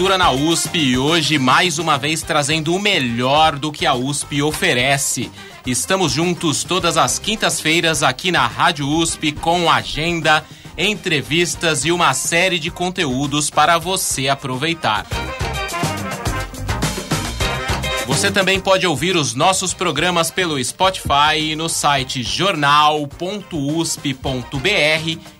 [0.00, 4.40] Cultura na USP e hoje mais uma vez trazendo o melhor do que a USP
[4.40, 5.30] oferece.
[5.66, 10.42] Estamos juntos todas as quintas-feiras aqui na Rádio USP com agenda,
[10.78, 15.06] entrevistas e uma série de conteúdos para você aproveitar.
[18.06, 23.10] Você também pode ouvir os nossos programas pelo Spotify e no site jornal.usp.br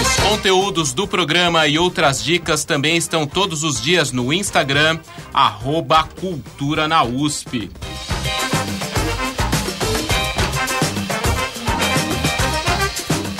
[0.00, 4.98] Os conteúdos do programa e outras dicas também estão todos os dias no Instagram,
[5.32, 7.70] arroba Cultura na USP.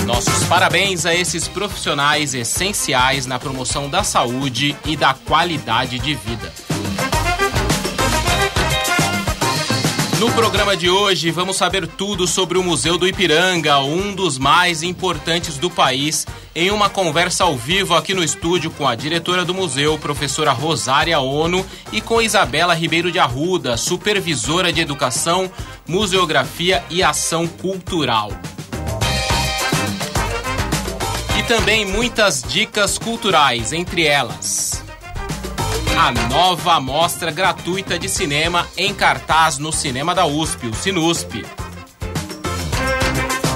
[0.06, 6.52] Nossos parabéns a esses profissionais essenciais na promoção da saúde e da qualidade de vida.
[10.20, 14.84] No programa de hoje, vamos saber tudo sobre o Museu do Ipiranga, um dos mais
[14.84, 19.54] importantes do país, em uma conversa ao vivo aqui no estúdio com a diretora do
[19.54, 25.50] museu, professora Rosária Ono, e com Isabela Ribeiro de Arruda, supervisora de educação,
[25.88, 28.30] museografia e ação cultural.
[31.40, 34.89] E também muitas dicas culturais, entre elas
[36.02, 41.46] a nova mostra gratuita de cinema em cartaz no Cinema da USP, o Sinusp.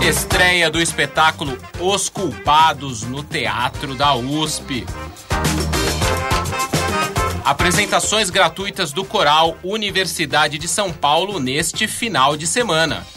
[0.06, 4.86] Estreia do espetáculo Os Culpados no Teatro da USP.
[7.46, 13.08] Apresentações gratuitas do Coral Universidade de São Paulo neste final de semana.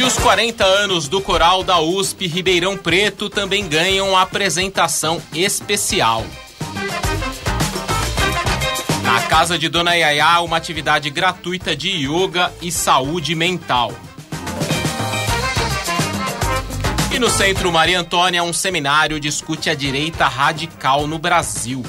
[0.00, 6.24] E os 40 anos do Coral da USP Ribeirão Preto também ganham apresentação especial.
[9.02, 13.92] Na casa de Dona Yaya, uma atividade gratuita de yoga e saúde mental.
[17.12, 21.84] E no Centro Maria Antônia, um seminário discute a direita radical no Brasil.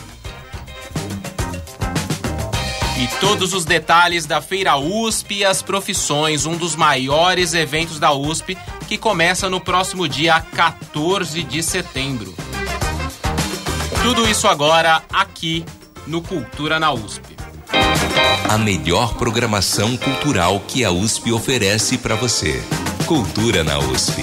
[3.01, 8.13] E todos os detalhes da Feira USP e as profissões, um dos maiores eventos da
[8.13, 8.56] USP,
[8.88, 12.31] que começa no próximo dia 14 de setembro.
[14.03, 15.66] Tudo isso agora aqui
[16.06, 17.35] no Cultura na USP.
[18.47, 22.63] A melhor programação cultural que a USP oferece para você.
[23.07, 24.22] Cultura na USP.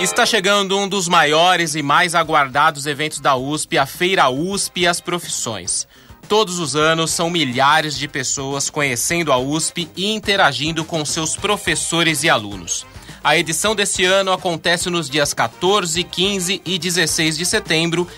[0.00, 4.86] Está chegando um dos maiores e mais aguardados eventos da USP, a Feira USP e
[4.88, 5.86] as Profissões.
[6.28, 12.22] Todos os anos são milhares de pessoas conhecendo a USP e interagindo com seus professores
[12.22, 12.86] e alunos.
[13.22, 18.08] A edição desse ano acontece nos dias 14, 15 e 16 de setembro,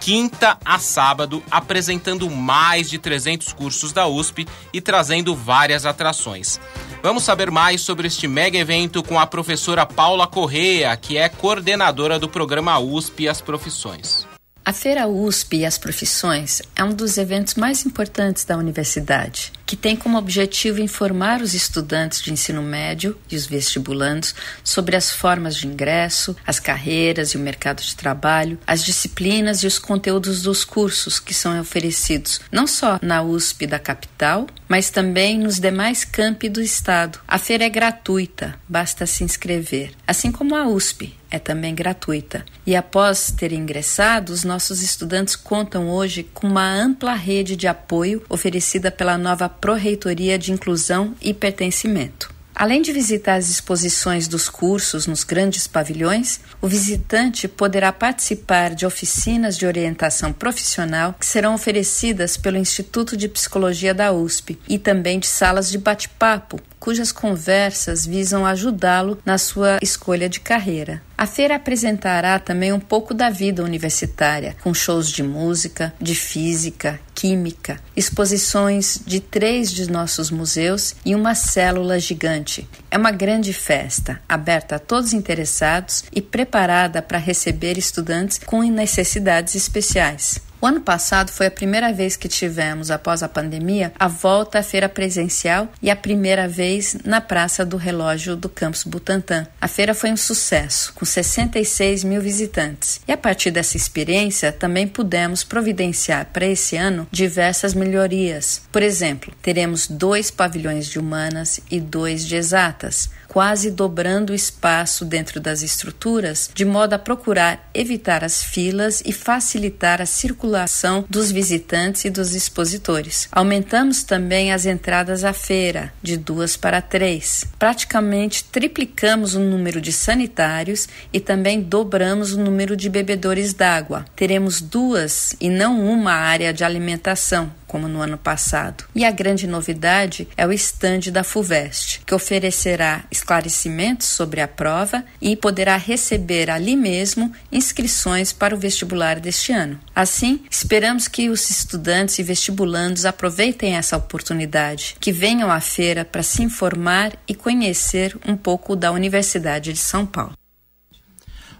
[0.00, 6.60] quinta a sábado, apresentando mais de 300 cursos da USP e trazendo várias atrações.
[7.02, 12.18] Vamos saber mais sobre este mega evento com a professora Paula Correa, que é coordenadora
[12.18, 14.26] do programa USP e as Profissões.
[14.64, 19.74] A Feira USP e as Profissões é um dos eventos mais importantes da universidade, que
[19.74, 24.32] tem como objetivo informar os estudantes de ensino médio e os vestibulandos
[24.62, 29.66] sobre as formas de ingresso, as carreiras e o mercado de trabalho, as disciplinas e
[29.66, 35.40] os conteúdos dos cursos que são oferecidos não só na USP da capital, mas também
[35.40, 37.18] nos demais campi do estado.
[37.26, 42.44] A feira é gratuita, basta se inscrever, assim como a USP é também gratuita.
[42.66, 48.22] E após terem ingressado, os nossos estudantes contam hoje com uma ampla rede de apoio
[48.28, 52.30] oferecida pela nova Pró-Reitoria de Inclusão e Pertencimento.
[52.54, 58.84] Além de visitar as exposições dos cursos nos grandes pavilhões, o visitante poderá participar de
[58.84, 65.18] oficinas de orientação profissional que serão oferecidas pelo Instituto de Psicologia da USP e também
[65.18, 71.00] de salas de bate-papo cujas conversas visam ajudá-lo na sua escolha de carreira.
[71.16, 76.98] A feira apresentará também um pouco da vida universitária, com shows de música, de física,
[77.14, 82.68] química, exposições de três de nossos museus e uma célula gigante.
[82.90, 89.54] É uma grande festa, aberta a todos interessados e preparada para receber estudantes com necessidades
[89.54, 90.40] especiais.
[90.62, 94.62] O ano passado foi a primeira vez que tivemos, após a pandemia, a volta à
[94.62, 99.44] feira presencial e a primeira vez na Praça do Relógio do Campus Butantã.
[99.60, 103.00] A feira foi um sucesso, com 66 mil visitantes.
[103.08, 108.62] E a partir dessa experiência, também pudemos providenciar para esse ano diversas melhorias.
[108.70, 115.06] Por exemplo, teremos dois pavilhões de humanas e dois de exatas quase dobrando o espaço
[115.06, 121.30] dentro das estruturas, de modo a procurar evitar as filas e facilitar a circulação dos
[121.30, 123.28] visitantes e dos expositores.
[123.32, 127.46] Aumentamos também as entradas à feira, de duas para três.
[127.58, 134.04] Praticamente triplicamos o número de sanitários e também dobramos o número de bebedores d'água.
[134.14, 138.84] Teremos duas e não uma área de alimentação, como no ano passado.
[138.94, 145.02] E a grande novidade é o estande da FUVEST, que oferecerá esclarecimentos sobre a prova
[145.18, 149.80] e poderá receber ali mesmo inscrições para o vestibular deste ano.
[149.94, 156.22] Assim, esperamos que os estudantes e vestibulandos aproveitem essa oportunidade, que venham à feira para
[156.22, 160.41] se informar e conhecer um pouco da Universidade de São Paulo.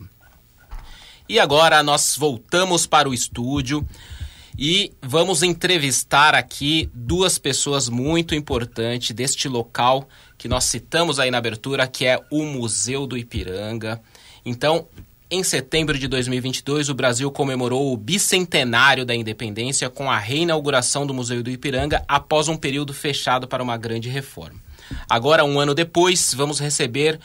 [1.27, 3.85] E agora nós voltamos para o estúdio
[4.57, 10.07] e vamos entrevistar aqui duas pessoas muito importantes deste local
[10.43, 14.01] que nós citamos aí na abertura, que é o Museu do Ipiranga.
[14.45, 14.89] Então,
[15.31, 21.13] em setembro de 2022, o Brasil comemorou o bicentenário da independência com a reinauguração do
[21.13, 24.59] Museu do Ipiranga após um período fechado para uma grande reforma.
[25.09, 27.21] Agora, um ano depois, vamos receber,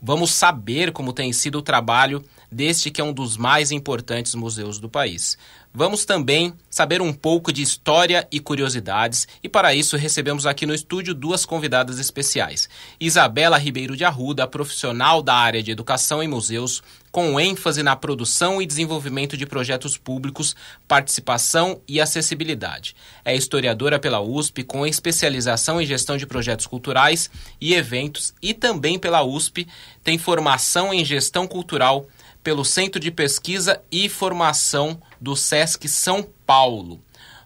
[0.00, 4.78] vamos saber como tem sido o trabalho deste que é um dos mais importantes museus
[4.78, 5.36] do país.
[5.78, 10.72] Vamos também saber um pouco de história e curiosidades, e para isso recebemos aqui no
[10.72, 12.66] estúdio duas convidadas especiais.
[12.98, 18.60] Isabela Ribeiro de Arruda, profissional da área de educação em museus, com ênfase na produção
[18.62, 20.56] e desenvolvimento de projetos públicos,
[20.88, 22.96] participação e acessibilidade.
[23.22, 27.30] É historiadora pela USP, com especialização em gestão de projetos culturais
[27.60, 29.68] e eventos, e também pela USP,
[30.02, 32.06] tem formação em gestão cultural
[32.46, 37.00] pelo Centro de Pesquisa e Formação do SESC São Paulo.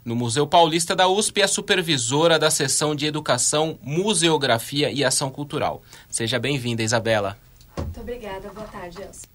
[0.04, 5.80] No Museu Paulista da USP é supervisora da seção de Educação, Museografia e Ação Cultural.
[6.10, 7.38] Seja bem-vinda, Isabela.
[7.78, 8.50] Muito obrigada.
[8.50, 9.26] Boa tarde, Elcio.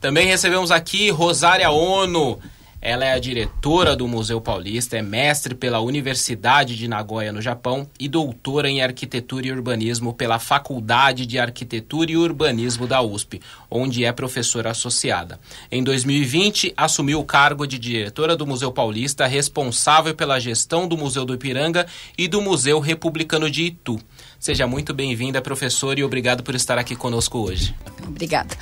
[0.00, 2.40] Também recebemos aqui Rosária Ono,
[2.82, 7.88] ela é a diretora do Museu Paulista, é mestre pela Universidade de Nagoya, no Japão,
[7.98, 14.04] e doutora em Arquitetura e Urbanismo pela Faculdade de Arquitetura e Urbanismo da USP, onde
[14.04, 15.38] é professora associada.
[15.70, 21.24] Em 2020, assumiu o cargo de diretora do Museu Paulista, responsável pela gestão do Museu
[21.24, 21.86] do Ipiranga
[22.18, 24.00] e do Museu Republicano de Itu.
[24.42, 27.72] Seja muito bem-vinda, professora, e obrigado por estar aqui conosco hoje.
[28.04, 28.52] Obrigada.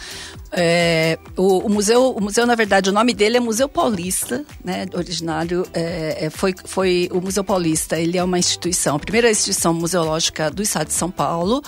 [0.53, 4.85] É, o, o, museu, o museu, na verdade, o nome dele é Museu Paulista, né?
[4.93, 7.99] Originário é, é, foi, foi o Museu Paulista.
[7.99, 11.63] Ele é uma instituição, a primeira instituição museológica do Estado de São Paulo.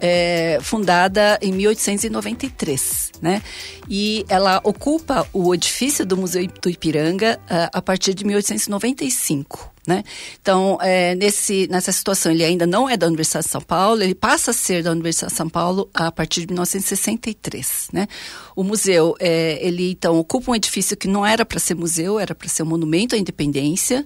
[0.00, 3.42] É, fundada em 1893, né?
[3.86, 9.70] E ela ocupa o edifício do Museu do Ipiranga uh, a partir de 1895.
[9.90, 10.04] Né?
[10.40, 14.14] Então, é, nesse, nessa situação, ele ainda não é da Universidade de São Paulo, ele
[14.14, 17.88] passa a ser da Universidade de São Paulo a partir de 1963.
[17.92, 18.06] Né?
[18.54, 22.36] O museu, é, ele então ocupa um edifício que não era para ser museu, era
[22.36, 24.04] para ser um monumento à independência,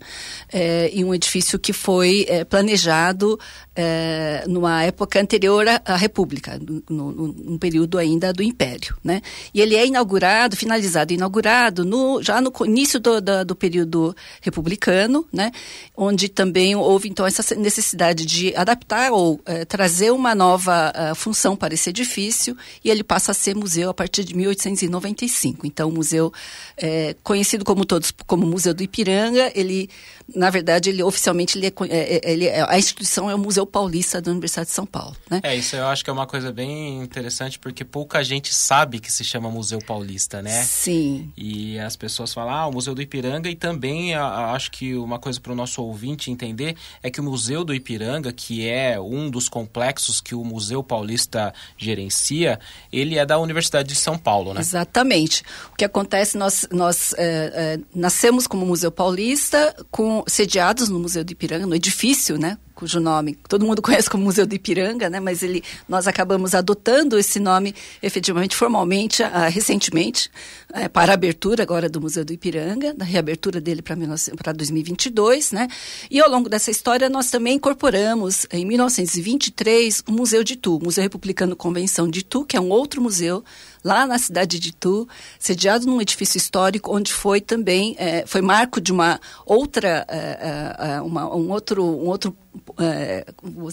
[0.51, 3.39] é, e um edifício que foi é, planejado
[3.77, 8.97] é, numa época anterior à, República, no, no, período ainda do Império.
[9.05, 9.21] Né?
[9.53, 14.17] E ele é inaugurado, finalizado e inaugurado no, já no início do, do, do período
[14.41, 15.53] republicano, né?
[15.97, 21.57] Onde também houve então essa necessidade de adaptar ou é, trazer uma nova uh, função
[21.57, 25.67] para esse edifício e ele passa a ser museu a partir de 1895.
[25.67, 26.33] Então, o museu
[26.77, 29.89] é, conhecido como todos como Museu do Ipiranga, ele
[30.35, 34.21] na verdade ele oficialmente ele é, é ele é, a instituição é o Museu Paulista
[34.21, 35.17] da Universidade de São Paulo.
[35.31, 35.41] Né?
[35.43, 39.11] É isso, eu acho que é uma coisa bem interessante porque pouca gente sabe que
[39.11, 40.63] se chama Museu Paulista, né?
[40.63, 41.33] Sim.
[41.37, 45.19] E as pessoas falam ah, o Museu do Ipiranga e também a, acho que uma
[45.19, 49.31] coisa para o nosso ouvinte entender é que o Museu do Ipiranga, que é um
[49.31, 52.59] dos complexos que o Museu Paulista gerencia,
[52.93, 54.61] ele é da Universidade de São Paulo, né?
[54.61, 55.43] Exatamente.
[55.73, 61.25] O que acontece, nós, nós é, é, nascemos como Museu Paulista, com, sediados no Museu
[61.25, 62.59] do Ipiranga, no edifício, né?
[62.75, 65.21] cujo nome todo mundo conhece como Museu do Ipiranga, né?
[65.21, 70.31] Mas ele, nós acabamos adotando esse nome efetivamente, formalmente, uh, recentemente,
[70.71, 75.69] uh, para a abertura agora do Museu do Ipiranga, da reabertura dele para 2022, né?
[76.11, 80.85] E ao longo dessa história nós também incorporamos, em 1923, o Museu de Itu, o
[80.85, 83.45] Museu Republicano Convenção de Itu, que é um outro museu
[83.85, 85.07] lá na cidade de Itu,
[85.39, 91.37] sediado num edifício histórico, onde foi também, é, foi marco de uma outra, é, uma,
[91.37, 92.35] um outro, um outro
[92.81, 93.27] é,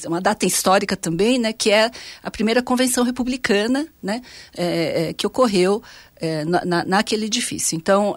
[0.06, 1.89] uma data histórica também, né, que é
[2.22, 4.22] a primeira convenção republicana, né,
[5.15, 5.82] que ocorreu
[6.48, 7.75] na, naquele edifício.
[7.75, 8.15] Então,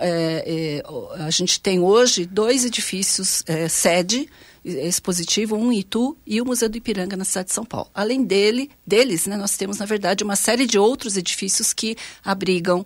[1.18, 4.28] a gente tem hoje dois edifícios sede
[4.64, 7.90] expositivo, um em Itu e o Museu do Ipiranga na cidade de São Paulo.
[7.94, 12.85] Além dele, deles, né, nós temos, na verdade, uma série de outros edifícios que abrigam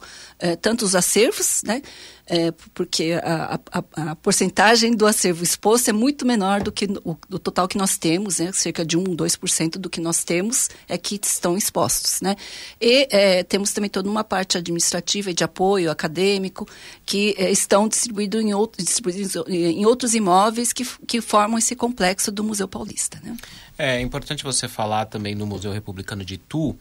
[0.60, 1.82] tanto os acervos, né,
[2.28, 7.16] é, porque a, a, a, porcentagem do acervo exposto é muito menor do que o
[7.28, 8.52] do total que nós temos, né?
[8.52, 12.20] cerca de 1, 2% do que nós temos é que estão expostos.
[12.20, 12.36] Né?
[12.80, 16.68] E é, temos também toda uma parte administrativa e de apoio acadêmico
[17.06, 22.30] que é, estão distribuídos em, outro, distribuídos em outros imóveis que, que formam esse complexo
[22.30, 23.18] do Museu Paulista.
[23.24, 23.36] Né?
[23.78, 26.76] É importante você falar também no Museu Republicano de Itu,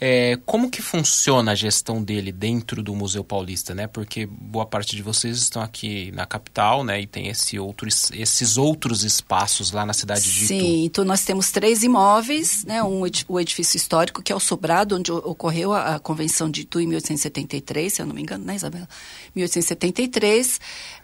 [0.00, 3.86] é, como que funciona a gestão dele dentro do Museu Paulista, né?
[3.86, 7.02] Porque boa parte de vocês estão aqui na capital, né?
[7.02, 10.46] E tem esse outros, esses outros espaços lá na cidade de Itu.
[10.46, 12.82] Sim, então nós temos três imóveis, né?
[12.82, 16.80] Um, o edifício histórico, que é o Sobrado, onde ocorreu a, a Convenção de Itu
[16.80, 18.88] em 1873, se eu não me engano, né, Isabela?
[19.36, 20.60] 1873.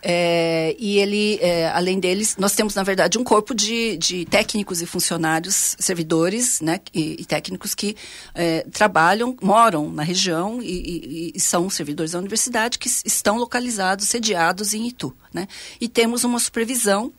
[0.08, 4.80] É, e ele, é, além deles, nós temos, na verdade, um corpo de, de técnicos
[4.80, 6.78] e funcionários, servidores, né?
[6.94, 7.96] E, e técnicos que
[8.32, 14.06] é, trabalham moram na região e, e, e, são servidores da universidade que estão localizados,
[14.06, 15.12] sediados em Itu.
[15.34, 15.48] Né?
[15.80, 17.12] E temos uma supervisão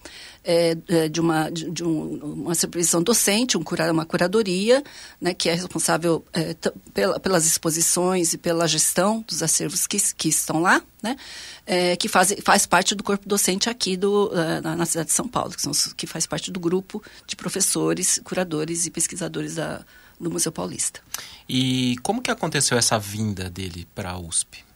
[0.47, 4.81] é, é de, uma, de, de um, uma supervisão docente, um cura, uma curadoria,
[5.19, 6.55] né, que é responsável é,
[6.93, 11.17] pela, pelas exposições e pela gestão dos acervos que, que estão lá, né,
[11.65, 15.13] é, que faz, faz parte do corpo docente aqui do, uh, na, na, cidade de
[15.13, 19.81] São Paulo, que, são, que faz parte do grupo de professores, curadores e pesquisadores da,
[20.17, 21.01] do Museu Paulista.
[21.47, 24.66] E como que aconteceu essa vinda dele para a USP?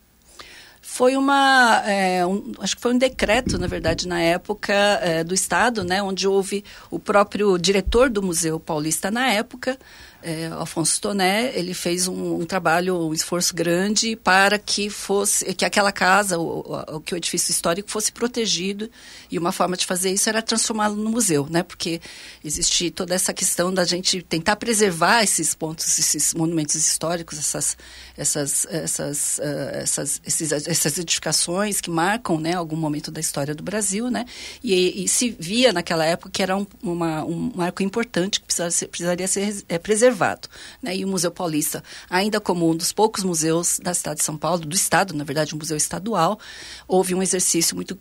[0.93, 5.33] Foi uma, é, um, acho que foi um decreto, na verdade, na época é, do
[5.33, 9.79] Estado, né, onde houve o próprio diretor do Museu Paulista na época,
[10.23, 15.65] é, Alfonso Toné, ele fez um, um, trabalho, um esforço grande para que fosse, que
[15.65, 16.59] aquela casa, o,
[16.95, 18.89] o, que o edifício histórico fosse protegido
[19.29, 21.63] e uma forma de fazer isso era transformá-lo no museu, né?
[21.63, 21.99] Porque
[22.43, 27.77] existe toda essa questão da gente tentar preservar esses pontos, esses monumentos históricos, essas,
[28.15, 33.63] essas, essas, uh, essas, esses, essas edificações que marcam, né, algum momento da história do
[33.63, 34.25] Brasil, né?
[34.63, 38.71] E, e se via naquela época que era um, uma, um marco importante que precisaria
[38.71, 40.48] ser, precisaria ser é, preservado preservado.
[40.82, 40.98] Né?
[40.98, 44.60] E o Museu Paulista, ainda como um dos poucos museus da cidade de São Paulo,
[44.60, 46.39] do Estado, na verdade, um museu estadual,
[46.88, 47.98] houve um exercício muito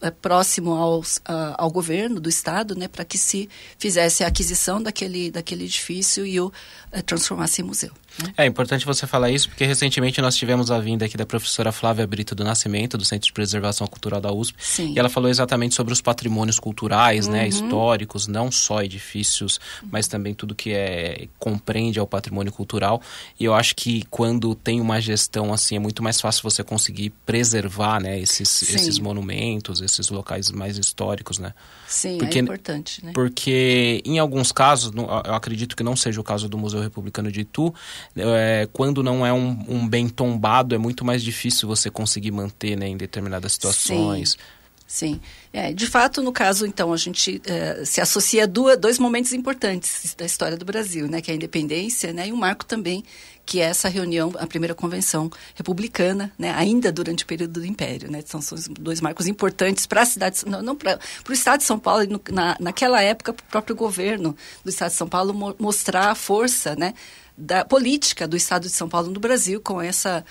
[0.00, 1.20] é, próximo aos,
[1.56, 3.48] ao governo do Estado, né, para que se
[3.78, 7.90] fizesse a aquisição daquele, daquele edifício e o uh, transformasse em museu.
[8.22, 8.32] Né?
[8.36, 12.06] É importante você falar isso, porque recentemente nós tivemos a vinda aqui da professora Flávia
[12.06, 14.94] Brito do Nascimento, do Centro de Preservação Cultural da USP, Sim.
[14.94, 17.42] e ela falou exatamente sobre os patrimônios culturais, né, uhum.
[17.42, 23.02] né, históricos, não só edifícios, mas também tudo que é compreende ao patrimônio cultural.
[23.38, 27.10] E eu acho que quando tem uma gestão assim, é muito mais fácil você conseguir
[27.26, 31.52] preservar, né, esses, esses monumentos, esses locais mais históricos, né?
[31.88, 33.12] Sim, é porque, é importante, né?
[33.12, 37.40] Porque em alguns casos, eu acredito que não seja o caso do Museu Republicano de
[37.40, 37.74] Itu,
[38.16, 42.76] é, quando não é um, um, bem tombado, é muito mais difícil você conseguir manter
[42.76, 44.30] né, em determinadas situações.
[44.30, 44.59] Sim.
[44.90, 45.20] Sim.
[45.52, 49.32] É, de fato, no caso, então, a gente é, se associa a duas, dois momentos
[49.32, 51.20] importantes da história do Brasil, né?
[51.20, 53.04] Que é a independência né, e um marco também,
[53.46, 56.50] que é essa reunião, a primeira convenção republicana, né?
[56.56, 58.20] Ainda durante o período do Império, né?
[58.26, 61.78] São, são dois marcos importantes para a cidade, não, não para o Estado de São
[61.78, 65.54] Paulo, no, na, naquela época, para o próprio governo do Estado de São Paulo mo
[65.56, 66.94] mostrar a força, né?
[67.38, 70.24] da política do Estado de São Paulo no Brasil com essa,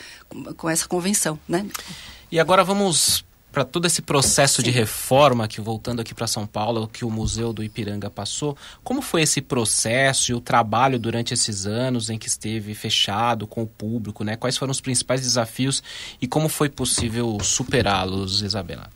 [0.57, 1.65] com essa convenção, né?
[2.29, 3.25] E agora vamos
[3.59, 7.51] para todo esse processo de reforma que voltando aqui para São Paulo, que o Museu
[7.51, 12.29] do Ipiranga passou, como foi esse processo e o trabalho durante esses anos em que
[12.29, 14.37] esteve fechado com o público, né?
[14.37, 15.83] Quais foram os principais desafios
[16.21, 18.89] e como foi possível superá-los, Isabela?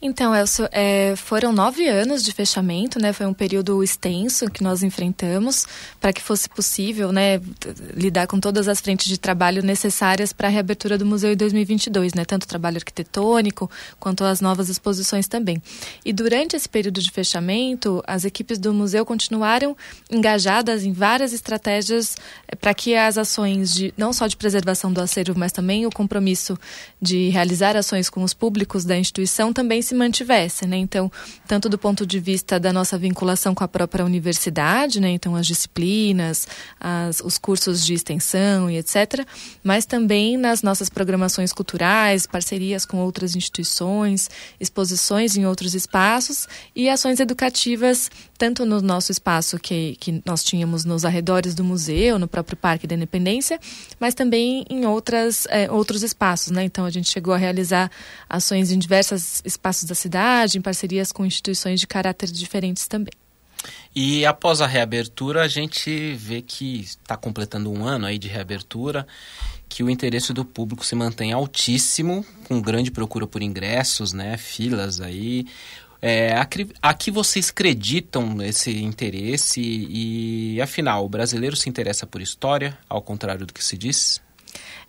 [0.00, 3.14] Então, Elcio, é, foram nove anos de fechamento, né?
[3.14, 5.66] Foi um período extenso que nós enfrentamos
[5.98, 7.40] para que fosse possível, né,
[7.94, 12.12] lidar com todas as frentes de trabalho necessárias para a reabertura do museu em 2022,
[12.12, 12.26] né?
[12.26, 15.62] Tanto o trabalho arquitetônico quanto as novas exposições também.
[16.04, 19.74] E durante esse período de fechamento, as equipes do museu continuaram
[20.10, 25.00] engajadas em várias estratégias é, para que as ações de não só de preservação do
[25.00, 26.58] acervo, mas também o compromisso
[27.00, 30.76] de realizar ações com os públicos da instituição também se mantivesse, né?
[30.76, 31.10] Então,
[31.46, 35.10] tanto do ponto de vista da nossa vinculação com a própria universidade, né?
[35.10, 36.46] Então, as disciplinas,
[36.80, 39.26] as, os cursos de extensão e etc.,
[39.62, 44.28] mas também nas nossas programações culturais, parcerias com outras instituições,
[44.60, 50.84] exposições em outros espaços e ações educativas, tanto no nosso espaço que, que nós tínhamos
[50.84, 53.58] nos arredores do museu, no próprio Parque da Independência,
[53.98, 56.64] mas também em outras, é, outros espaços, né?
[56.64, 57.90] Então, a gente chegou a realizar
[58.28, 63.12] ações em diversos espaços espaços da cidade, em parcerias com instituições de caráter diferentes também.
[63.94, 69.06] E após a reabertura, a gente vê que está completando um ano aí de reabertura,
[69.68, 75.00] que o interesse do público se mantém altíssimo, com grande procura por ingressos, né, filas
[75.00, 75.46] aí.
[76.00, 76.34] É,
[76.82, 83.00] a, que vocês acreditam esse interesse e, afinal, o brasileiro se interessa por história, ao
[83.00, 84.20] contrário do que se diz?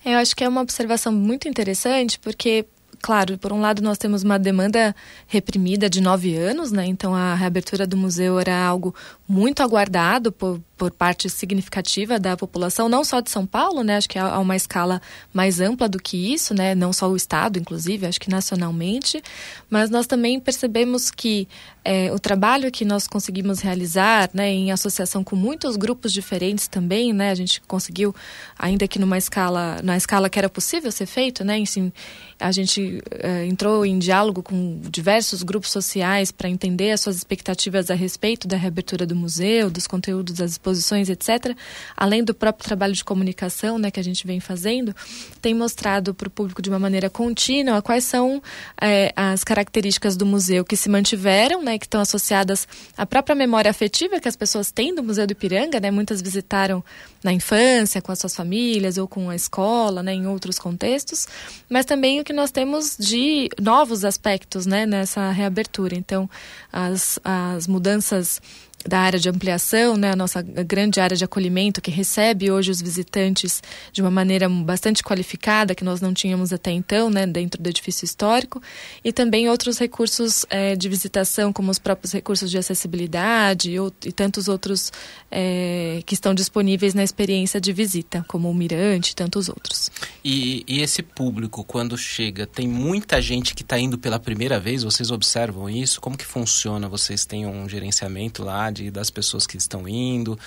[0.06, 2.66] Eu acho que é uma observação muito interessante, porque
[3.02, 4.96] claro, por um lado nós temos uma demanda
[5.28, 6.86] reprimida de nove anos, né?
[6.86, 8.94] Então a reabertura do museu era algo
[9.28, 13.98] muito aguardado por, por parte significativa da população, não só de São Paulo, né?
[13.98, 15.02] Acho que há uma escala
[15.34, 16.74] mais ampla do que isso, né?
[16.74, 19.22] Não só o Estado, inclusive, acho que nacionalmente.
[19.70, 21.46] Mas nós também percebemos que
[21.84, 24.50] é, o trabalho que nós conseguimos realizar, né?
[24.50, 27.32] Em associação com muitos grupos diferentes também, né?
[27.32, 28.16] A gente conseguiu,
[28.58, 31.58] ainda que numa escala, na escala que era possível ser feito, né?
[31.58, 31.92] Enfim,
[32.40, 37.92] a gente é, entrou em diálogo com diversos grupos sociais para entender as suas expectativas
[37.92, 41.56] a respeito da reabertura do museu, dos conteúdos das exposições, etc.,
[41.96, 44.96] além do próprio trabalho de comunicação né, que a gente vem fazendo,
[45.42, 48.42] tem mostrado para o público de uma maneira contínua quais são
[48.80, 53.70] é, as características do museu que se mantiveram, né, que estão associadas à própria memória
[53.70, 55.80] afetiva que as pessoas têm do Museu do Ipiranga.
[55.80, 56.84] Né, muitas visitaram
[57.24, 61.28] na infância, com as suas famílias ou com a escola, né, em outros contextos,
[61.70, 65.96] mas também o que nós temos de novos aspectos né, nessa reabertura.
[65.96, 66.30] Então,
[66.72, 68.42] as, as mudanças
[68.88, 72.82] da área de ampliação, né, a nossa grande área de acolhimento que recebe hoje os
[72.82, 77.70] visitantes de uma maneira bastante qualificada que nós não tínhamos até então, né, dentro do
[77.70, 78.62] edifício histórico,
[79.04, 84.12] e também outros recursos é, de visitação, como os próprios recursos de acessibilidade e, e
[84.12, 84.92] tantos outros
[85.30, 89.92] é, que estão disponíveis na experiência de visita, como o Mirante e tantos outros.
[90.24, 94.84] E, e esse público, quando chega, tem muita gente que está indo pela primeira vez,
[94.84, 96.00] vocês observam isso?
[96.00, 96.88] Como que funciona?
[96.88, 98.72] Vocês têm um gerenciamento lá?
[98.92, 100.38] Das pessoas que estão indo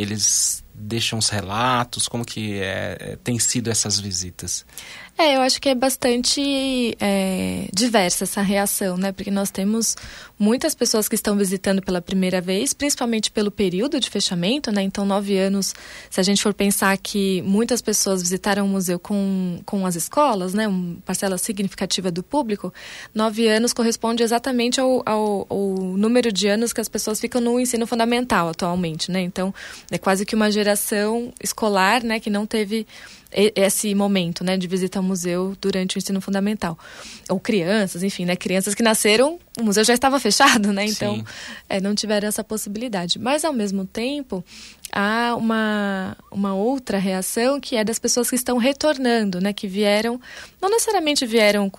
[0.00, 2.06] Eles deixam os relatos?
[2.06, 4.64] Como que é, é tem sido essas visitas?
[5.20, 9.10] É, eu acho que é bastante é, diversa essa reação, né?
[9.10, 9.96] Porque nós temos
[10.38, 14.80] muitas pessoas que estão visitando pela primeira vez, principalmente pelo período de fechamento, né?
[14.80, 15.74] Então, nove anos,
[16.08, 20.54] se a gente for pensar que muitas pessoas visitaram o museu com, com as escolas,
[20.54, 20.68] né?
[20.68, 22.72] Uma parcela significativa do público,
[23.12, 27.58] nove anos corresponde exatamente ao, ao, ao número de anos que as pessoas ficam no
[27.58, 29.20] ensino fundamental atualmente, né?
[29.20, 29.52] Então,
[29.90, 32.20] é quase que uma geração escolar, né?
[32.20, 32.86] Que não teve
[33.30, 36.78] esse momento, né, de visita ao museu durante o ensino fundamental.
[37.28, 41.22] Ou crianças, enfim, né, crianças que nasceram, o museu já estava fechado, né, então
[41.68, 43.18] é, não tiveram essa possibilidade.
[43.18, 44.42] Mas, ao mesmo tempo,
[44.90, 50.18] há uma, uma outra reação que é das pessoas que estão retornando, né, que vieram,
[50.60, 51.70] não necessariamente vieram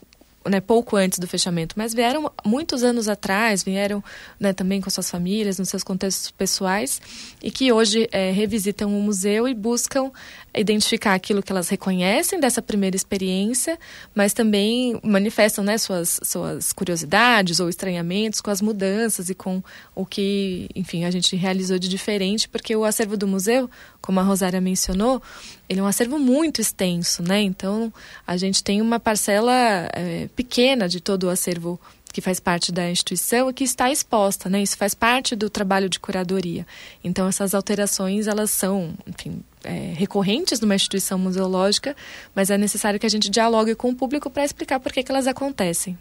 [0.47, 4.03] né, pouco antes do fechamento, mas vieram muitos anos atrás, vieram
[4.39, 7.01] né, também com suas famílias, nos seus contextos pessoais,
[7.41, 10.11] e que hoje é, revisitam o museu e buscam
[10.53, 13.77] identificar aquilo que elas reconhecem dessa primeira experiência,
[14.15, 20.05] mas também manifestam né, suas, suas curiosidades ou estranhamentos com as mudanças e com o
[20.05, 23.69] que, enfim, a gente realizou de diferente, porque o acervo do museu,
[24.01, 25.21] como a Rosária mencionou,
[25.67, 27.41] ele é um acervo muito extenso, né?
[27.41, 27.93] Então,
[28.25, 29.53] a gente tem uma parcela
[29.93, 31.79] é, pequena de todo o acervo
[32.13, 34.61] que faz parte da instituição e que está exposta, né?
[34.61, 36.65] Isso faz parte do trabalho de curadoria.
[37.03, 41.95] Então, essas alterações, elas são, enfim, é, recorrentes numa instituição museológica,
[42.33, 45.11] mas é necessário que a gente dialogue com o público para explicar por que, que
[45.11, 45.97] elas acontecem.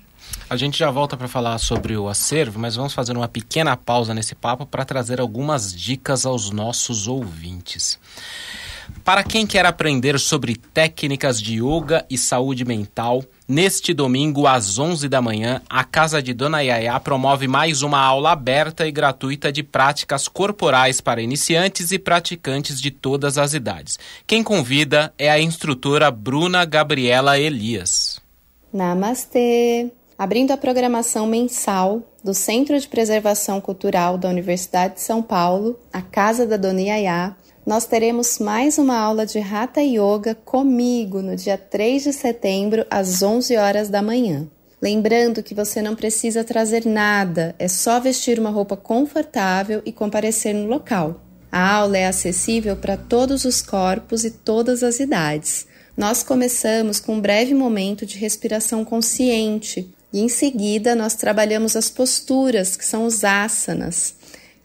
[0.48, 4.14] A gente já volta para falar sobre o acervo, mas vamos fazer uma pequena pausa
[4.14, 7.98] nesse papo para trazer algumas dicas aos nossos ouvintes.
[9.08, 15.08] Para quem quer aprender sobre técnicas de yoga e saúde mental, neste domingo às 11
[15.08, 19.62] da manhã, a Casa de Dona Yaya promove mais uma aula aberta e gratuita de
[19.62, 23.98] práticas corporais para iniciantes e praticantes de todas as idades.
[24.26, 28.20] Quem convida é a instrutora Bruna Gabriela Elias.
[28.70, 29.90] Namastê!
[30.18, 36.02] Abrindo a programação mensal do Centro de Preservação Cultural da Universidade de São Paulo, a
[36.02, 37.36] Casa da Dona Yaya,
[37.68, 43.22] nós teremos mais uma aula de Hatha Yoga comigo no dia 3 de setembro, às
[43.22, 44.48] 11 horas da manhã.
[44.80, 50.54] Lembrando que você não precisa trazer nada, é só vestir uma roupa confortável e comparecer
[50.54, 51.20] no local.
[51.52, 55.66] A aula é acessível para todos os corpos e todas as idades.
[55.94, 61.90] Nós começamos com um breve momento de respiração consciente e em seguida nós trabalhamos as
[61.90, 64.16] posturas, que são os asanas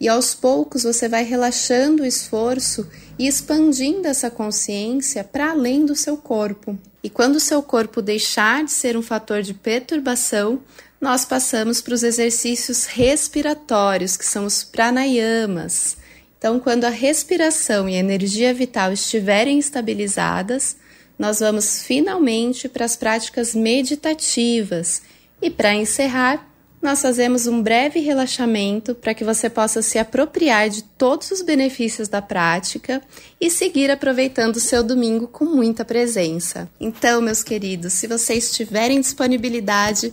[0.04, 2.86] e aos poucos você vai relaxando o esforço
[3.18, 6.78] e expandindo essa consciência para além do seu corpo.
[7.02, 10.60] E quando o seu corpo deixar de ser um fator de perturbação,
[11.00, 15.96] nós passamos para os exercícios respiratórios, que são os pranayamas.
[16.36, 20.76] Então, quando a respiração e a energia vital estiverem estabilizadas,
[21.18, 25.00] nós vamos finalmente para as práticas meditativas.
[25.40, 26.46] E para encerrar,
[26.84, 32.08] nós fazemos um breve relaxamento para que você possa se apropriar de todos os benefícios
[32.08, 33.00] da prática
[33.40, 36.68] e seguir aproveitando o seu domingo com muita presença.
[36.78, 40.12] Então, meus queridos, se vocês tiverem disponibilidade,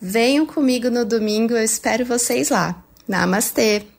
[0.00, 2.84] venham comigo no domingo, eu espero vocês lá.
[3.06, 3.97] Namastê!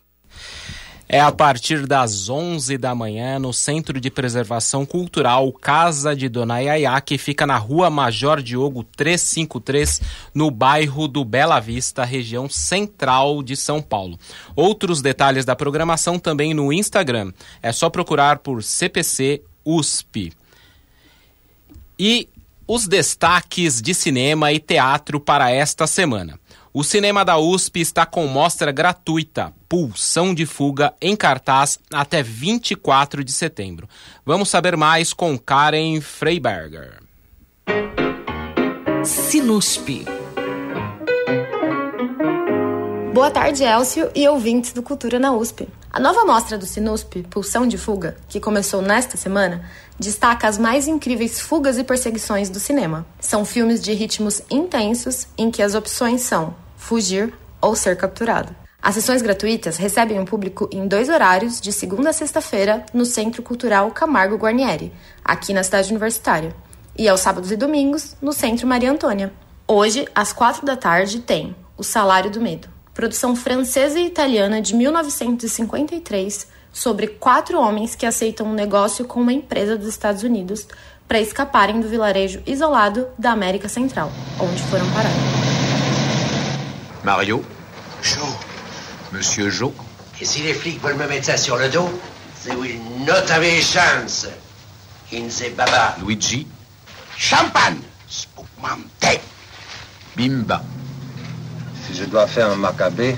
[1.12, 6.60] É a partir das 11 da manhã no Centro de Preservação Cultural Casa de Dona
[6.60, 10.02] Yaya, que fica na Rua Major Diogo 353,
[10.36, 14.19] no bairro do Bela Vista, região central de São Paulo.
[14.56, 17.34] Outros detalhes da programação também no Instagram.
[17.60, 20.32] É só procurar por CPC USP.
[21.98, 22.30] E
[22.67, 26.39] os destaques de cinema e teatro para esta semana.
[26.71, 33.23] O cinema da USP está com mostra gratuita, Pulsão de Fuga, em cartaz até 24
[33.23, 33.89] de setembro.
[34.23, 37.01] Vamos saber mais com Karen Freiberger.
[39.03, 40.05] Sinusp.
[43.12, 45.67] Boa tarde, Elcio e ouvintes do Cultura na USP.
[45.91, 49.67] A nova mostra do Sinusp, Pulsão de Fuga, que começou nesta semana,
[49.99, 53.05] destaca as mais incríveis fugas e perseguições do cinema.
[53.19, 58.55] São filmes de ritmos intensos em que as opções são fugir ou ser capturado.
[58.81, 63.43] As sessões gratuitas recebem o público em dois horários, de segunda a sexta-feira, no Centro
[63.43, 66.55] Cultural Camargo Guarnieri, aqui na cidade universitária,
[66.97, 69.33] e aos sábados e domingos, no Centro Maria Antônia.
[69.67, 74.73] Hoje, às quatro da tarde, tem O Salário do Medo, produção francesa e italiana de
[74.73, 80.67] 1953 sobre quatro homens que aceitam um negócio com uma empresa dos Estados Unidos
[81.08, 85.12] para escaparem do vilarejo isolado da América Central, onde foram parar.
[87.03, 87.43] Mario
[88.01, 88.25] Jo.
[89.12, 89.73] Monsieur Jo
[90.21, 91.89] Et si les flics veulent me mettre ça sur le dos,
[92.45, 94.27] They will not have a chance
[95.12, 95.95] in the baba.
[96.01, 96.47] Luigi.
[97.17, 97.82] Champagne.
[98.08, 99.19] Spumante.
[100.15, 100.63] Bimba.
[101.86, 103.17] Si je dois faire un macabé,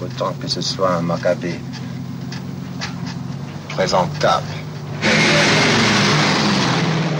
[0.00, 1.60] autant que ce soit un macabé
[3.74, 4.46] présentable.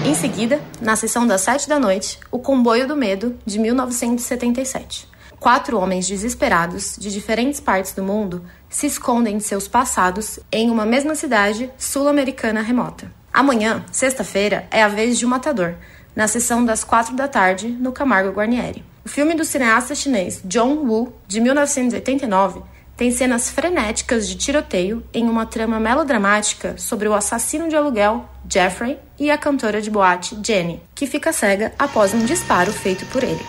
[0.05, 5.09] Em seguida, na sessão das sete da noite, O Comboio do Medo, de 1977.
[5.41, 10.87] Quatro homens desesperados, de diferentes partes do mundo, se escondem de seus passados em uma
[10.87, 13.11] mesma cidade sul-americana remota.
[13.33, 15.75] Amanhã, sexta-feira, é a vez de O Matador,
[16.15, 18.85] na sessão das quatro da tarde, no Camargo Guarnieri.
[19.05, 22.63] O filme do cineasta chinês John Woo, de 1989,
[22.97, 28.99] tem cenas frenéticas de tiroteio em uma trama melodramática sobre o assassino de aluguel Jeffrey
[29.19, 33.45] e a cantora de boate Jenny, que fica cega após um disparo feito por ele.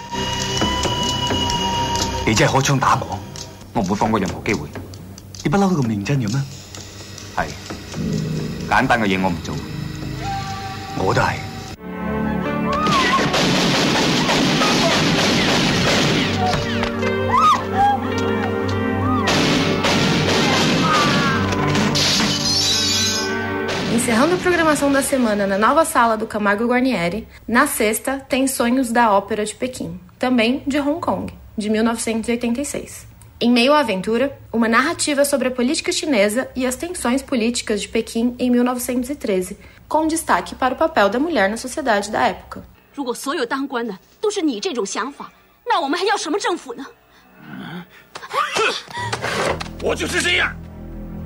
[24.05, 28.93] Encerrando a programação da semana na nova sala do Camargo Guarnieri, na sexta tem Sonhos
[28.93, 33.09] da Ópera de Pequim, também de Hong Kong, de 1986.
[33.41, 37.89] Em meio à aventura, uma narrativa sobre a política chinesa e as tensões políticas de
[37.89, 39.59] Pequim em 1913,
[39.89, 42.63] com destaque para o papel da mulher na sociedade da época.
[42.95, 45.31] 如果所有当官的都是你这种想法，
[45.67, 46.87] 那我们还要什么政府呢？
[49.83, 50.55] 我就是这样，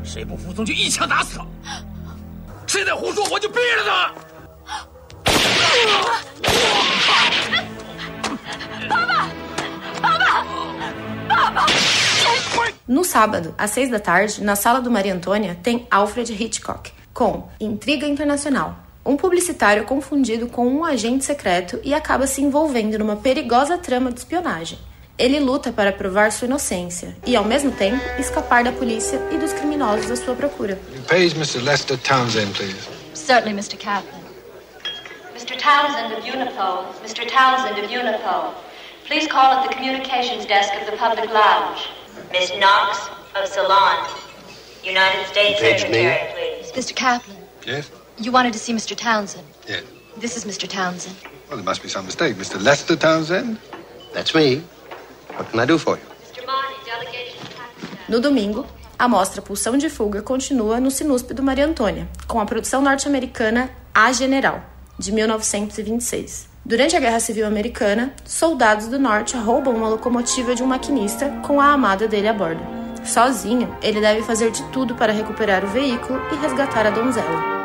[0.05, 1.45] 谁不服从就一枪打死他，
[2.69, 4.15] 谁再胡说我就毙了他。
[8.89, 9.31] 爸爸，
[10.03, 10.45] 爸爸，
[11.29, 11.67] 爸爸！
[12.87, 17.49] No sábado, às seis da tarde, na sala do Maria Antônia, tem Alfred Hitchcock, com
[17.59, 18.77] Intriga Internacional.
[19.05, 24.19] Um publicitário confundido com um agente secreto e acaba se envolvendo numa perigosa trama de
[24.19, 24.79] espionagem.
[25.20, 29.52] Ele luta para provar sua inocência e, ao mesmo tempo, escapar da polícia e dos
[29.52, 30.80] criminosos à sua procura.
[31.08, 31.60] Page Mr.
[31.62, 32.78] Lester Townsend, please.
[33.14, 33.76] Certainly, Mr.
[33.78, 34.18] Kaplan.
[35.36, 35.58] Mr.
[35.58, 36.86] Townsend of Unipo.
[37.04, 37.28] Mr.
[37.28, 38.54] Townsend of Unipo.
[39.06, 41.90] Please call at the communications desk of the public lounge.
[42.32, 43.98] Miss Knox of Salon.
[44.86, 46.62] United States Page Secretary, me.
[46.64, 46.72] please.
[46.72, 46.96] Mr.
[46.96, 47.92] Kaplan, Yes?
[48.18, 48.96] you wanted to see Mr.
[48.96, 49.44] Townsend.
[49.68, 49.84] Yes.
[50.16, 50.66] This is Mr.
[50.70, 51.16] Townsend.
[51.50, 52.38] Well, there must be some mistake.
[52.38, 52.62] Mr.
[52.64, 53.58] Lester Townsend?
[54.14, 54.64] That's me.
[55.40, 56.04] What can I do for you?
[58.10, 58.66] No domingo,
[58.98, 63.70] a mostra Pulsão de Fuga continua no Sinusp do Maria Antônia, com a produção norte-americana
[63.94, 64.62] A General,
[64.98, 66.50] de 1926.
[66.66, 71.62] Durante a Guerra Civil Americana, soldados do norte roubam uma locomotiva de um maquinista com
[71.62, 72.62] a amada dele a bordo.
[73.06, 77.59] Sozinho, ele deve fazer de tudo para recuperar o veículo e resgatar a donzela.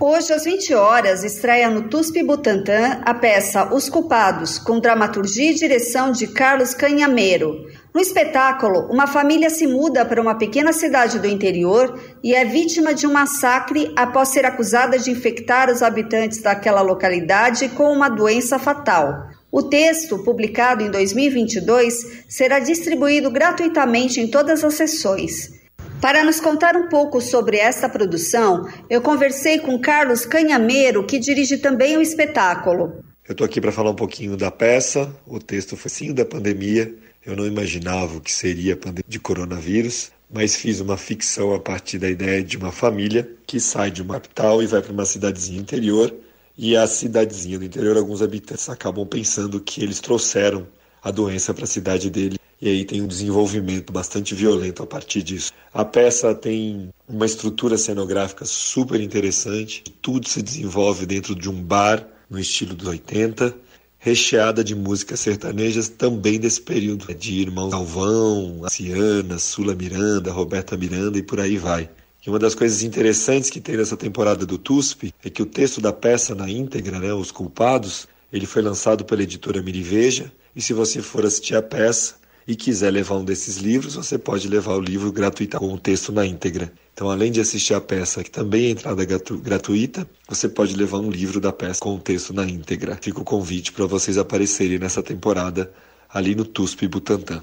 [0.00, 5.54] Hoje, às 20 horas, estreia no TUSP Butantã a peça Os Culpados, com dramaturgia e
[5.54, 7.66] direção de Carlos Canhameiro.
[7.92, 12.94] No espetáculo, uma família se muda para uma pequena cidade do interior e é vítima
[12.94, 18.56] de um massacre após ser acusada de infectar os habitantes daquela localidade com uma doença
[18.56, 19.26] fatal.
[19.50, 25.57] O texto, publicado em 2022, será distribuído gratuitamente em todas as sessões.
[26.00, 31.58] Para nos contar um pouco sobre esta produção, eu conversei com Carlos Canhameiro, que dirige
[31.58, 33.04] também o espetáculo.
[33.26, 35.12] Eu estou aqui para falar um pouquinho da peça.
[35.26, 36.94] O texto foi sim da pandemia.
[37.26, 41.58] Eu não imaginava o que seria a pandemia de coronavírus, mas fiz uma ficção a
[41.58, 45.04] partir da ideia de uma família que sai de uma capital e vai para uma
[45.04, 46.14] cidadezinha interior.
[46.56, 50.64] E a cidadezinha do interior, alguns habitantes acabam pensando que eles trouxeram
[51.02, 52.38] a doença para a cidade dele.
[52.60, 55.52] E aí tem um desenvolvimento bastante violento a partir disso.
[55.72, 59.84] A peça tem uma estrutura cenográfica super interessante.
[60.02, 63.54] Tudo se desenvolve dentro de um bar no estilo dos 80
[63.98, 71.18] recheada de músicas sertanejas também desse período, de Irmão Galvão, Ciana, Sula Miranda, Roberta Miranda
[71.18, 71.90] e por aí vai.
[72.24, 75.80] E uma das coisas interessantes que tem nessa temporada do TUSP é que o texto
[75.80, 80.72] da peça na íntegra, né, Os Culpados, ele foi lançado pela editora Miriveja, e se
[80.72, 82.16] você for assistir a peça
[82.48, 86.10] e quiser levar um desses livros, você pode levar o livro gratuito com o texto
[86.10, 86.72] na íntegra.
[86.94, 91.10] Então, além de assistir a peça, que também é entrada gratuita, você pode levar um
[91.10, 92.98] livro da peça com o texto na íntegra.
[93.02, 95.70] Fica o convite para vocês aparecerem nessa temporada
[96.08, 97.42] ali no TUSP Butantã.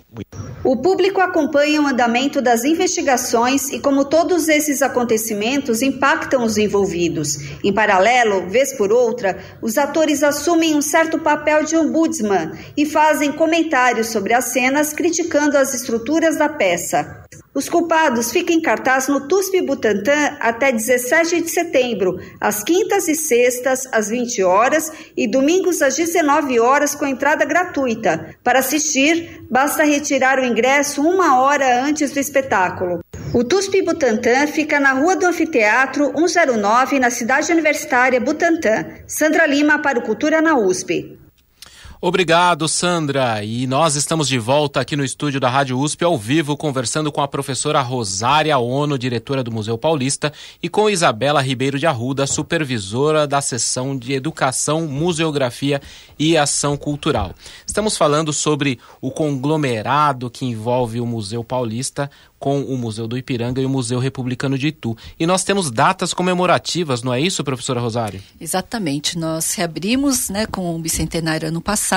[0.64, 7.38] O público acompanha o andamento das investigações e como todos esses acontecimentos impactam os envolvidos.
[7.64, 13.32] Em paralelo, vez por outra, os atores assumem um certo papel de ombudsman e fazem
[13.32, 17.25] comentários sobre as cenas criticando as estruturas da peça.
[17.54, 23.16] Os culpados ficam em cartaz no TUSP Butantã até 17 de setembro, às quintas e
[23.16, 28.36] sextas, às 20 horas e domingos às 19 horas com entrada gratuita.
[28.44, 33.00] Para assistir, basta retirar o ingresso uma hora antes do espetáculo.
[33.34, 38.86] O TUSP Butantã fica na Rua do Anfiteatro 109, na cidade universitária Butantã.
[39.06, 41.20] Sandra Lima para o Cultura na USP.
[42.08, 43.44] Obrigado, Sandra.
[43.44, 47.20] E nós estamos de volta aqui no estúdio da Rádio USP ao vivo, conversando com
[47.20, 53.26] a professora Rosária Ono, diretora do Museu Paulista, e com Isabela Ribeiro de Arruda, supervisora
[53.26, 55.82] da seção de Educação, Museografia
[56.20, 57.34] e Ação Cultural.
[57.66, 62.08] Estamos falando sobre o conglomerado que envolve o Museu Paulista,
[62.46, 64.96] com o Museu do Ipiranga e o Museu Republicano de Itu.
[65.20, 68.22] E nós temos datas comemorativas, não é isso, professora Rosário?
[68.40, 69.18] Exatamente.
[69.18, 71.95] Nós reabrimos né, com o bicentenário ano passado,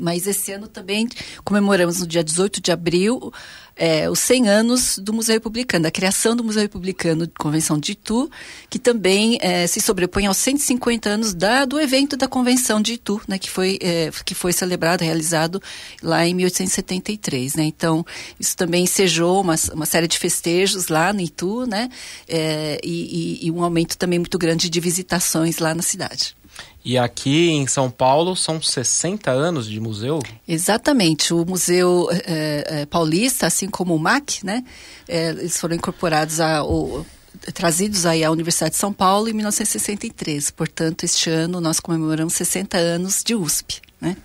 [0.00, 1.08] mas esse ano também
[1.44, 3.32] comemoramos no dia 18 de abril
[3.76, 7.92] é, os 100 anos do Museu Republicano, da criação do Museu Republicano de Convenção de
[7.92, 8.30] Itu,
[8.70, 13.20] que também é, se sobrepõe aos 150 anos da, do evento da Convenção de Itu,
[13.26, 15.60] né, que, foi, é, que foi celebrado, realizado
[16.02, 17.54] lá em 1873.
[17.56, 17.64] Né?
[17.64, 18.04] Então,
[18.38, 21.88] isso também ensejou uma, uma série de festejos lá no Itu, né?
[22.28, 26.36] É, e, e, e um aumento também muito grande de visitações lá na cidade.
[26.84, 30.20] E aqui em São Paulo são 60 anos de museu?
[30.46, 31.32] Exatamente.
[31.32, 34.62] O Museu é, é, Paulista, assim como o MAC, né?
[35.08, 36.62] É, eles foram incorporados a.
[36.62, 37.06] O,
[37.54, 40.50] trazidos aí à Universidade de São Paulo em 1963.
[40.50, 44.16] Portanto, este ano nós comemoramos 60 anos de USP, né?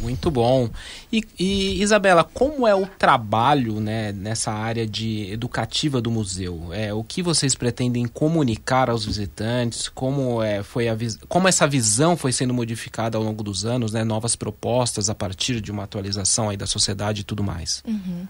[0.00, 0.68] Muito bom.
[1.12, 6.70] E, e, Isabela, como é o trabalho né, nessa área de educativa do museu?
[6.72, 9.88] É, o que vocês pretendem comunicar aos visitantes?
[9.88, 10.96] Como, é, foi a,
[11.28, 13.92] como essa visão foi sendo modificada ao longo dos anos?
[13.92, 17.82] Né, novas propostas a partir de uma atualização aí da sociedade e tudo mais?
[17.86, 18.26] Uhum.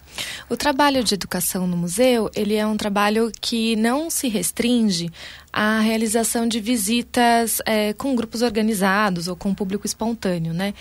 [0.49, 5.09] O trabalho de educação no museu, ele é um trabalho que não se restringe
[5.51, 10.73] à realização de visitas é, com grupos organizados ou com público espontâneo, né?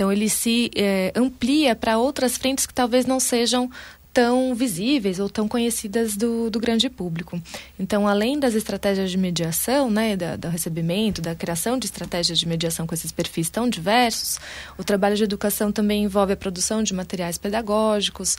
[0.00, 3.70] Então ele se é, amplia para outras frentes que talvez não sejam
[4.12, 7.40] tão visíveis ou tão conhecidas do, do grande público.
[7.78, 12.46] Então, além das estratégias de mediação, né, da, do recebimento, da criação de estratégias de
[12.46, 14.40] mediação com esses perfis tão diversos,
[14.76, 18.36] o trabalho de educação também envolve a produção de materiais pedagógicos,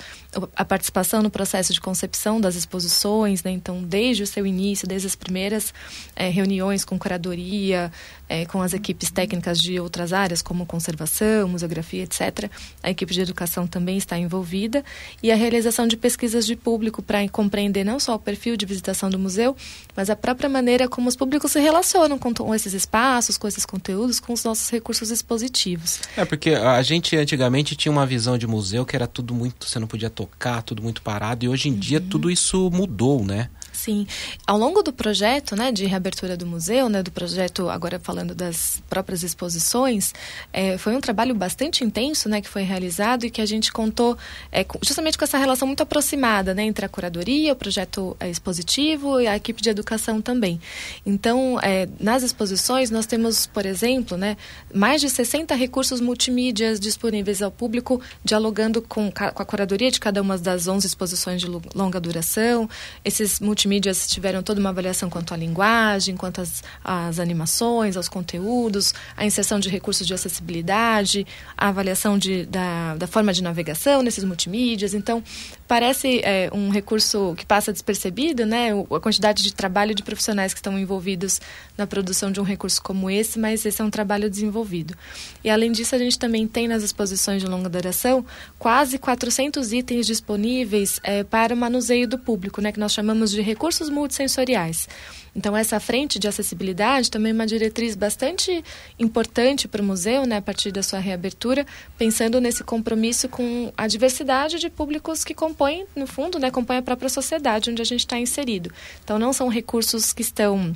[0.55, 5.07] a participação no processo de concepção das exposições, né, então, desde o seu início, desde
[5.07, 5.73] as primeiras
[6.15, 7.91] é, reuniões com curadoria,
[8.27, 12.49] é, com as equipes técnicas de outras áreas, como conservação, museografia, etc.,
[12.83, 14.83] a equipe de educação também está envolvida,
[15.23, 18.65] e a realização realização de pesquisas de público para compreender não só o perfil de
[18.65, 19.55] visitação do museu,
[19.95, 24.19] mas a própria maneira como os públicos se relacionam com, esses espaços, com esses conteúdos,
[24.19, 26.01] com os nossos recursos expositivos.
[26.17, 29.79] É, porque a gente antigamente tinha uma visão de museu que era tudo muito, você
[29.79, 31.79] não podia tocar, tudo muito parado, e hoje em uhum.
[31.79, 33.49] dia tudo isso mudou, né?
[33.81, 34.05] Sim.
[34.45, 38.79] Ao longo do projeto, né, de reabertura do museu, né, do projeto, agora falando das
[38.87, 40.13] próprias exposições,
[40.53, 44.15] é, foi um trabalho bastante intenso, né, que foi realizado e que a gente contou
[44.51, 49.19] é, justamente com essa relação muito aproximada, né, entre a curadoria, o projeto é, expositivo
[49.19, 50.61] e a equipe de educação também.
[51.03, 54.37] Então, é, nas exposições, nós temos, por exemplo, né,
[54.71, 60.21] mais de 60 recursos multimídias disponíveis ao público, dialogando com, com a curadoria de cada
[60.21, 62.69] uma das 11 exposições de longa duração.
[63.03, 68.09] Esses multimídias mídias tiveram toda uma avaliação quanto à linguagem, quanto às, às animações, aos
[68.09, 71.25] conteúdos, a inserção de recursos de acessibilidade,
[71.57, 74.93] a avaliação de, da, da forma de navegação nesses multimídias.
[74.93, 75.23] Então,
[75.69, 78.71] parece é, um recurso que passa despercebido, né?
[78.73, 81.39] A quantidade de trabalho de profissionais que estão envolvidos
[81.77, 84.93] na produção de um recurso como esse, mas esse é um trabalho desenvolvido.
[85.41, 88.25] E além disso, a gente também tem nas exposições de longa duração
[88.59, 92.73] quase 400 itens disponíveis é, para o manuseio do público, né?
[92.73, 94.89] Que nós chamamos de recursos recursos multissensoriais.
[95.35, 98.63] Então, essa frente de acessibilidade também é uma diretriz bastante
[98.97, 101.63] importante para o museu, né, a partir da sua reabertura,
[101.95, 106.81] pensando nesse compromisso com a diversidade de públicos que compõem, no fundo, né, compõem a
[106.81, 108.71] própria sociedade onde a gente está inserido.
[109.03, 110.73] Então, não são recursos que estão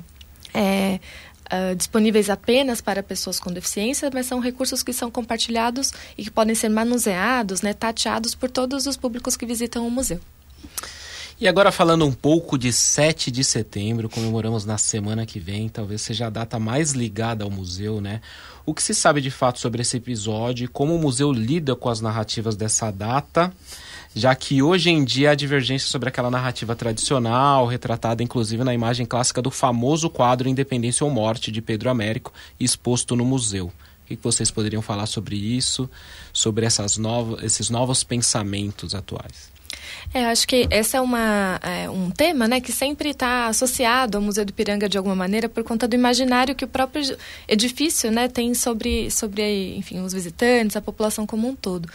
[0.54, 1.00] é,
[1.46, 6.30] Uh, disponíveis apenas para pessoas com deficiência, mas são recursos que são compartilhados e que
[6.32, 10.20] podem ser manuseados, né, tateados por todos os públicos que visitam o museu.
[11.38, 16.00] E agora falando um pouco de 7 de setembro, comemoramos na semana que vem, talvez
[16.00, 18.22] seja a data mais ligada ao museu, né?
[18.64, 21.90] O que se sabe de fato sobre esse episódio e como o museu lida com
[21.90, 23.52] as narrativas dessa data?
[24.16, 29.04] já que hoje em dia há divergência sobre aquela narrativa tradicional, retratada inclusive na imagem
[29.04, 33.66] clássica do famoso quadro Independência ou Morte de Pedro Américo, exposto no museu.
[33.66, 35.90] O que vocês poderiam falar sobre isso,
[36.32, 39.54] sobre essas novas, esses novos pensamentos atuais?
[40.12, 44.22] É, acho que esse é, uma, é um tema né, que sempre está associado ao
[44.22, 47.16] Museu do Ipiranga de alguma maneira por conta do imaginário que o próprio
[47.48, 51.88] edifício né, tem sobre, sobre enfim, os visitantes, a população como um todo.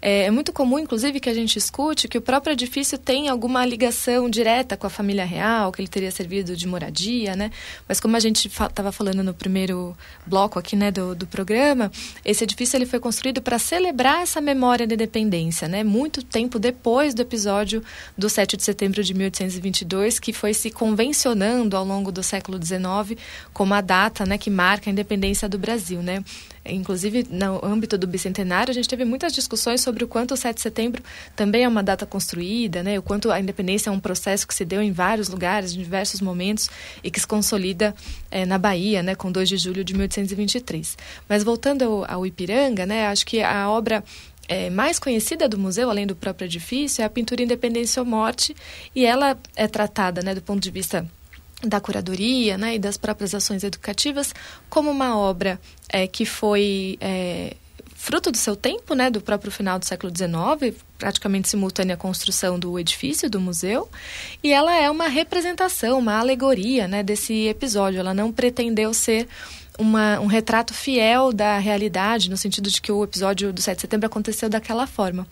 [0.00, 3.64] É, é muito comum, inclusive, que a gente escute que o próprio edifício tem alguma
[3.64, 7.50] ligação direta com a família real, que ele teria servido de moradia, né?
[7.88, 11.92] Mas como a gente estava fa falando no primeiro bloco aqui né, do, do programa,
[12.24, 15.84] esse edifício ele foi construído para celebrar essa memória da independência, né?
[15.84, 17.84] Muito tempo depois do episódio episódio
[18.16, 23.20] do 7 de setembro de 1822, que foi se convencionando ao longo do século XIX
[23.52, 26.02] como a data né, que marca a independência do Brasil.
[26.02, 26.24] Né?
[26.64, 30.56] Inclusive, no âmbito do bicentenário, a gente teve muitas discussões sobre o quanto o 7
[30.56, 31.02] de setembro
[31.36, 32.98] também é uma data construída, né?
[32.98, 36.22] o quanto a independência é um processo que se deu em vários lugares, em diversos
[36.22, 36.70] momentos,
[37.04, 37.94] e que se consolida
[38.30, 39.14] é, na Bahia, né?
[39.14, 40.96] com 2 de julho de 1823.
[41.28, 43.08] Mas voltando ao, ao Ipiranga, né?
[43.08, 44.02] acho que a obra
[44.48, 48.54] é, mais conhecida do museu, além do próprio edifício, é a pintura Independência ou Morte,
[48.94, 51.06] e ela é tratada né, do ponto de vista
[51.62, 54.34] da curadoria né, e das próprias ações educativas
[54.68, 57.56] como uma obra é, que foi é,
[57.96, 62.58] fruto do seu tempo, né, do próprio final do século XIX, praticamente simultânea à construção
[62.58, 63.88] do edifício do museu,
[64.42, 67.98] e ela é uma representação, uma alegoria né, desse episódio.
[67.98, 69.26] Ela não pretendeu ser
[69.78, 73.80] uma, um retrato fiel da realidade, no sentido de que o episódio do 7 de
[73.82, 75.26] setembro aconteceu daquela forma.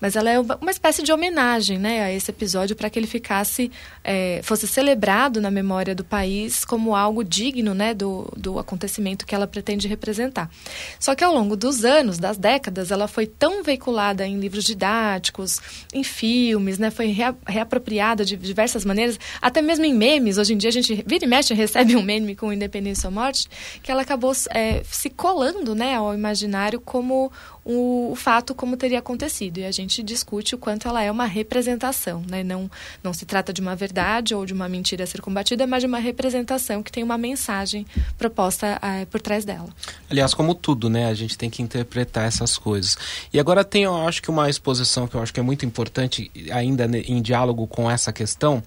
[0.00, 3.70] Mas ela é uma, espécie de homenagem né, a esse episódio para que ele ficasse,
[4.02, 9.34] é, fosse celebrado na memória do país como algo digno né, do, do acontecimento que
[9.34, 10.50] ela pretende representar.
[10.98, 15.60] Só que ao longo dos anos, das décadas, ela foi tão veiculada em livros didáticos,
[15.92, 20.38] em filmes, né, foi rea, reapropriada de diversas maneiras, até mesmo em memes.
[20.38, 23.48] Hoje em dia a gente vira e mexe recebe um meme com Independência ou Morte,
[23.82, 27.32] que que ela acabou é, se colando né, ao imaginário como
[27.64, 29.58] o, o, fato como teria acontecido.
[29.58, 32.22] E a gente discute o quanto ela é uma representação.
[32.30, 32.44] Né?
[32.44, 32.70] Não,
[33.02, 35.88] não se trata de uma verdade ou de uma mentira a ser combatida, mas de
[35.88, 37.84] uma representação que tem uma mensagem
[38.16, 39.68] proposta é, por trás dela.
[40.08, 41.08] Aliás, como tudo, né?
[41.08, 42.96] A gente tem que interpretar essas coisas.
[43.32, 46.30] E agora tem, eu acho que uma exposição que eu acho que é muito importante,
[46.52, 48.62] ainda em diálogo com essa questão,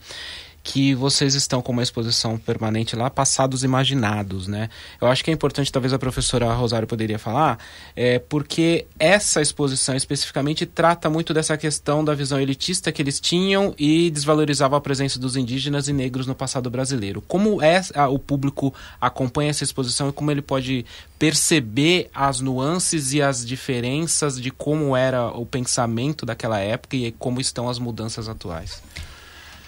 [0.63, 4.69] que vocês estão com uma exposição permanente lá, passados imaginados, né?
[4.99, 7.59] Eu acho que é importante, talvez a professora Rosário poderia falar,
[7.95, 13.75] é, porque essa exposição especificamente trata muito dessa questão da visão elitista que eles tinham
[13.77, 17.21] e desvalorizava a presença dos indígenas e negros no passado brasileiro.
[17.27, 20.85] Como é a, o público acompanha essa exposição e como ele pode
[21.19, 27.41] perceber as nuances e as diferenças de como era o pensamento daquela época e como
[27.41, 28.81] estão as mudanças atuais?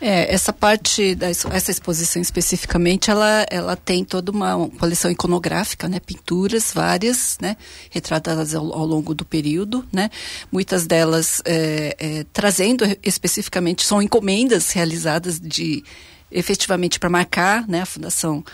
[0.08, 6.00] É, essa parte, da, essa exposição especificamente, ela, ela tem toda uma coleção iconográfica, né?
[6.00, 7.58] Pinturas várias, né?
[7.90, 10.12] Retratadas ao, ao longo do período, né?
[10.52, 15.84] Muitas delas é, é, trazendo especificamente, são encomendas realizadas de,
[16.32, 17.82] efetivamente para marcar, né?
[17.82, 18.46] A Fundação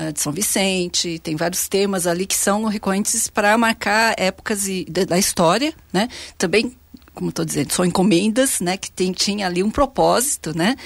[0.00, 4.86] uh, de São Vicente, tem vários temas ali que são recorrentes para marcar épocas e,
[4.86, 6.08] da história, né?
[6.38, 6.74] Também
[7.14, 10.76] como estou dizendo, são encomendas, né, que tem, tinha ali um propósito, né,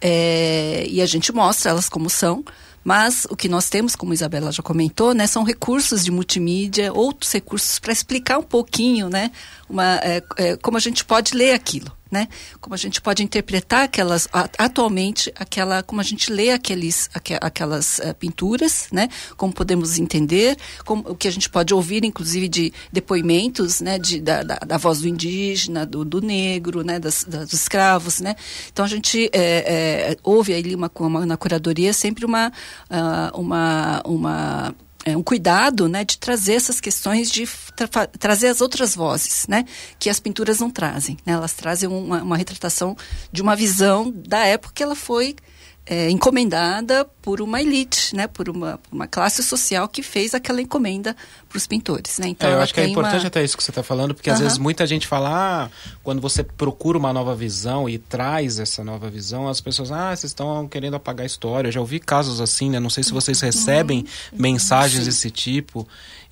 [0.00, 2.44] é, e a gente mostra elas como são,
[2.82, 6.92] mas o que nós temos, como a Isabela já comentou, né, são recursos de multimídia,
[6.92, 9.30] outros recursos para explicar um pouquinho, né,
[9.68, 12.28] uma, é, é, como a gente pode ler aquilo né?
[12.60, 18.14] Como a gente pode interpretar aquelas atualmente aquela como a gente lê aqueles aquelas uh,
[18.14, 19.08] pinturas, né?
[19.36, 23.98] Como podemos entender, como o que a gente pode ouvir inclusive de depoimentos, né?
[23.98, 26.98] De, da, da, da voz do indígena, do, do negro, né?
[26.98, 28.36] Das, dos escravos, né?
[28.72, 32.52] Então a gente é, é, ouve ali uma, uma, na curadoria sempre uma
[32.90, 34.74] uh, uma uma
[35.14, 37.46] um cuidado né, de trazer essas questões, de
[37.76, 39.64] tra trazer as outras vozes, né,
[39.98, 41.16] que as pinturas não trazem.
[41.24, 41.34] Né?
[41.34, 42.96] Elas trazem uma, uma retratação
[43.30, 45.36] de uma visão da época que ela foi
[45.86, 51.16] é, encomendada por uma elite, né, por uma, uma classe social que fez aquela encomenda
[51.48, 52.18] para os pintores.
[52.18, 52.28] Né?
[52.28, 53.28] Então, é, eu acho que é importante uma...
[53.28, 55.30] até isso que você está falando, porque às vezes muita gente fala,
[55.64, 55.70] ah,
[56.02, 60.30] quando você procura uma nova visão e traz essa nova visão, as pessoas, ah, vocês
[60.30, 61.68] estão querendo apagar a história.
[61.68, 62.80] Eu já ouvi casos assim, né?
[62.80, 63.46] Não sei se vocês uhum.
[63.46, 64.38] recebem uhum.
[64.40, 65.86] mensagens desse tipo.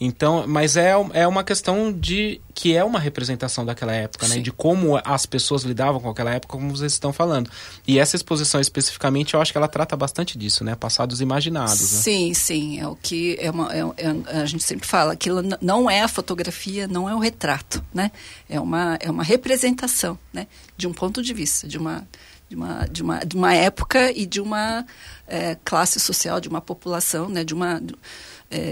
[0.05, 4.39] Então, mas é, é uma questão de que é uma representação daquela época, né?
[4.39, 7.51] De como as pessoas lidavam com aquela época, como vocês estão falando.
[7.87, 10.75] E essa exposição especificamente, eu acho que ela trata bastante disso, né?
[10.75, 11.81] Passados imaginados.
[11.81, 12.01] Né?
[12.03, 12.81] Sim, sim.
[12.81, 15.15] É o que é uma, é, é, a gente sempre fala.
[15.15, 18.13] Aquilo não é a fotografia, não é o retrato, né?
[18.49, 20.47] É uma, é uma representação, né?
[20.77, 22.07] De um ponto de vista, de uma
[22.47, 24.85] de uma, de uma, de uma época e de uma
[25.27, 27.43] é, classe social, de uma população, né?
[27.43, 27.83] De uma é,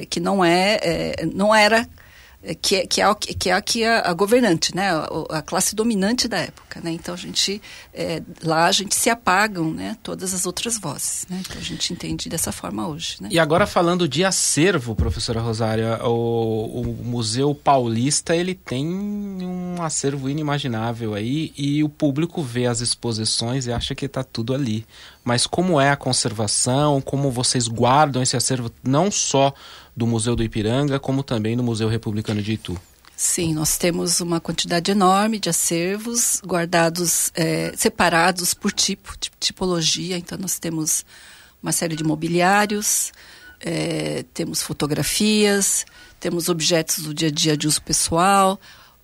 [0.09, 2.02] que não é, é, não era é,
[2.61, 6.39] que é, que é, que é a, a governante, né, a, a, classe dominante da
[6.39, 7.63] época, né, então a gente,
[7.95, 11.93] é, lá a gente se apagam, né, todas as outras vozes, né, então a gente
[11.93, 13.29] entende dessa forma hoje, né.
[13.31, 20.29] E agora falando de acervo, professora Rosária, o, o Museu Paulista, ele tem um acervo
[20.29, 24.85] inimaginável aí e o público vê as exposições e acha que está tudo ali,
[25.25, 29.55] mas como é a conservação, como vocês guardam esse acervo, não só
[29.97, 32.81] do Museu do Ipiranga, como também no Museu Republicano de Itu.
[33.17, 40.17] Sim, nós temos uma quantidade enorme de acervos guardados, é, separados por tipo, tipologia.
[40.17, 41.05] Então, nós temos
[41.63, 43.13] uma série de mobiliários,
[43.61, 45.87] é, temos fotografias,
[46.19, 48.59] temos objetos do dia a dia de uso pessoal,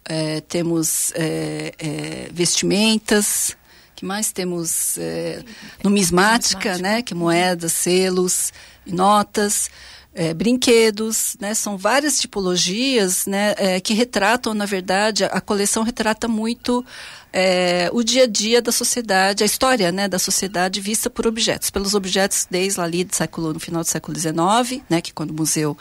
[0.05, 3.57] é, temos é, é, vestimentas,
[3.95, 5.45] que mais temos é,
[5.85, 8.53] numismática, numismática, né, que moedas, selos,
[8.87, 9.71] notas
[10.19, 11.55] é, brinquedos, né?
[11.55, 13.55] São várias tipologias, né?
[13.57, 16.85] É, que retratam, na verdade, a, a coleção retrata muito
[17.33, 21.69] é, o dia a dia da sociedade, a história né, da sociedade vista por objetos,
[21.71, 25.35] pelos objetos desde ali do século, no final do século XIX, né, que quando o
[25.35, 25.77] museu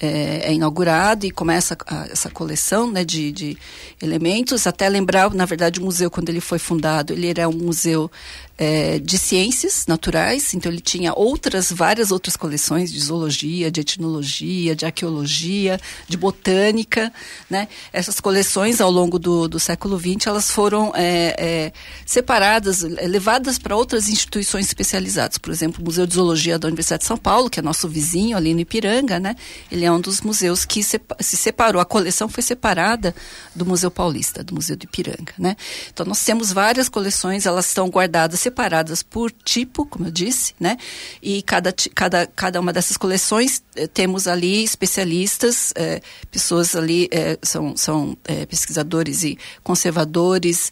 [0.00, 3.58] é, é inaugurado e começa a, essa coleção né, de, de,
[4.00, 8.10] elementos, até lembrar, na verdade, o museu, quando ele foi fundado, ele era um museu
[8.56, 14.74] é, de ciências naturais, então ele tinha outras, várias outras coleções de zoologia, de etnologia,
[14.74, 15.78] de arqueologia,
[16.08, 17.12] de botânica,
[17.48, 17.68] né?
[17.92, 21.72] Essas coleções, ao longo do, do século XX, elas foram é, é,
[22.04, 27.06] separadas, levadas para outras instituições especializadas, por exemplo, o Museu de Zoologia da Universidade de
[27.06, 29.34] São Paulo, que é nosso vizinho ali no Ipiranga, né?
[29.70, 33.14] Ele é um dos museus que se, se separou, a coleção foi separada
[33.54, 35.56] do Museu Paulista, do Museu do Ipiranga, né?
[35.92, 40.76] Então nós temos várias coleções, elas estão guardadas separadas por tipo, como eu disse, né?
[41.22, 46.00] E cada, cada, cada uma dessas coleções eh, temos ali especialistas, eh,
[46.30, 48.16] pessoas ali eh, são, são
[48.48, 50.67] pesquisadores e conservadores,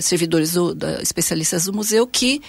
[0.00, 2.40] servidores do, da, especialistas do museu que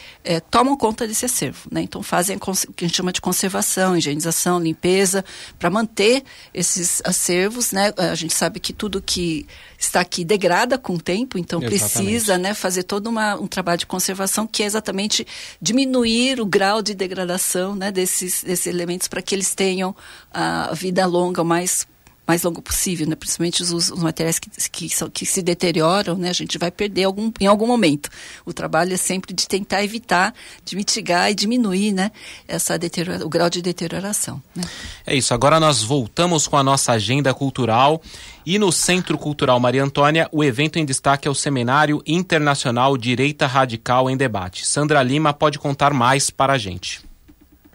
[0.50, 1.82] tomam conta desse acervo, né?
[1.82, 5.24] Então fazem o que a gente chama de conservação, higienização, limpeza,
[5.60, 7.94] para manter esses acervos, né?
[7.98, 9.46] A gente sabe que tudo que
[9.78, 11.92] está aqui degrada com o tempo, então Exatamente.
[11.92, 15.26] precisa né, fazer todo uma, um trabalho de conservação que é exatamente
[15.62, 19.96] diminuir o grau de degradação né, desses, desses elementos para que eles tenham
[20.32, 21.86] a vida longa o mais
[22.26, 23.16] mais longo possível, né?
[23.16, 26.30] principalmente os, os materiais que, que, que se deterioram, né?
[26.30, 28.10] a gente vai perder algum, em algum momento.
[28.46, 32.12] O trabalho é sempre de tentar evitar, de mitigar e diminuir né?
[32.48, 32.80] Essa
[33.24, 34.42] o grau de deterioração.
[34.56, 34.64] Né?
[35.06, 38.02] É isso, agora nós voltamos com a nossa agenda cultural
[38.46, 43.48] e no Centro Cultural Maria Antônia, o evento em destaque é o Seminário Internacional Direita
[43.48, 44.68] Radical em Debate.
[44.68, 47.02] Sandra Lima pode contar mais para a gente.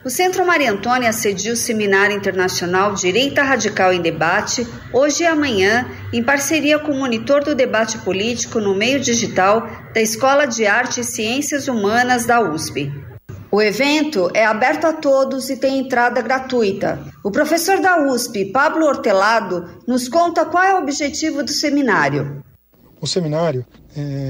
[0.09, 5.87] O Centro Maria Antônia cediu o Seminário Internacional Direita Radical em Debate, hoje e amanhã,
[6.11, 11.03] em parceria com o Monitor do Debate Político no Meio Digital da Escola de Arte
[11.03, 12.91] e Ciências Humanas da USP.
[13.53, 17.05] O evento é aberto a todos e tem entrada gratuita.
[17.23, 22.43] O professor da USP, Pablo Hortelado, nos conta qual é o objetivo do seminário.
[22.99, 23.63] O seminário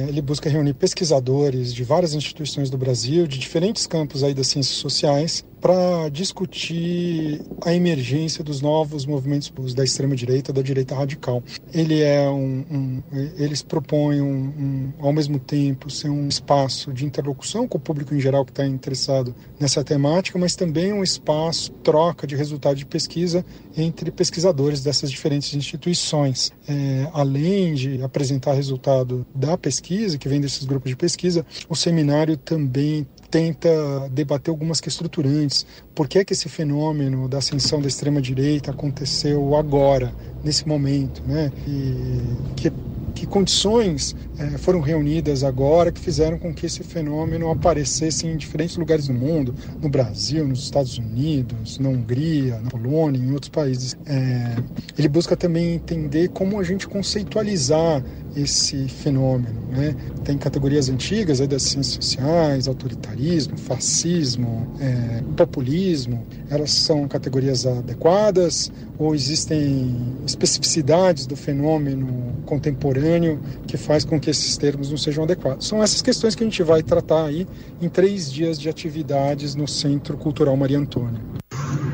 [0.08, 4.76] ele busca reunir pesquisadores de várias instituições do Brasil, de diferentes campos aí das ciências
[4.76, 11.42] sociais, para discutir a emergência dos novos movimentos da extrema direita, da direita radical.
[11.72, 13.02] Ele é um, um
[13.36, 18.14] eles propõem um, um, ao mesmo tempo ser um espaço de interlocução com o público
[18.14, 22.86] em geral que está interessado nessa temática, mas também um espaço troca de resultado de
[22.86, 23.44] pesquisa
[23.76, 26.52] entre pesquisadores dessas diferentes instituições.
[26.68, 32.36] É, além de apresentar resultado da pesquisa que vem desses grupos de pesquisa, o seminário
[32.36, 33.68] também tenta
[34.10, 35.66] debater algumas questões estruturantes.
[35.94, 41.22] Por que é que esse fenômeno da ascensão da extrema direita aconteceu agora, nesse momento,
[41.26, 41.52] né?
[41.66, 42.72] E que
[43.18, 48.76] que condições é, foram reunidas agora que fizeram com que esse fenômeno aparecesse em diferentes
[48.76, 49.52] lugares do mundo,
[49.82, 53.96] no Brasil, nos Estados Unidos, na Hungria, na Polônia, em outros países.
[54.06, 54.54] É,
[54.96, 58.04] ele busca também entender como a gente conceitualizar
[58.40, 59.60] esse fenômeno.
[59.70, 59.94] Né?
[60.24, 66.26] Tem categorias antigas das ciências sociais, autoritarismo, fascismo, é, populismo.
[66.50, 74.56] Elas são categorias adequadas ou existem especificidades do fenômeno contemporâneo que faz com que esses
[74.56, 75.66] termos não sejam adequados?
[75.66, 77.46] São essas questões que a gente vai tratar aí
[77.80, 81.20] em três dias de atividades no Centro Cultural Maria Antônia.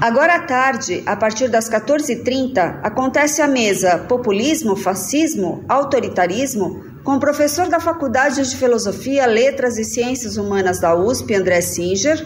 [0.00, 7.20] Agora à tarde, a partir das 14h30, acontece a mesa Populismo, Fascismo, Autoritarismo com o
[7.20, 12.18] professor da Faculdade de Filosofia, Letras e Ciências Humanas da USP, André Singer,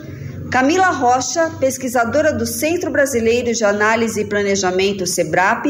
[0.51, 5.67] Camila Rocha, pesquisadora do Centro Brasileiro de Análise e Planejamento, SEBRAP,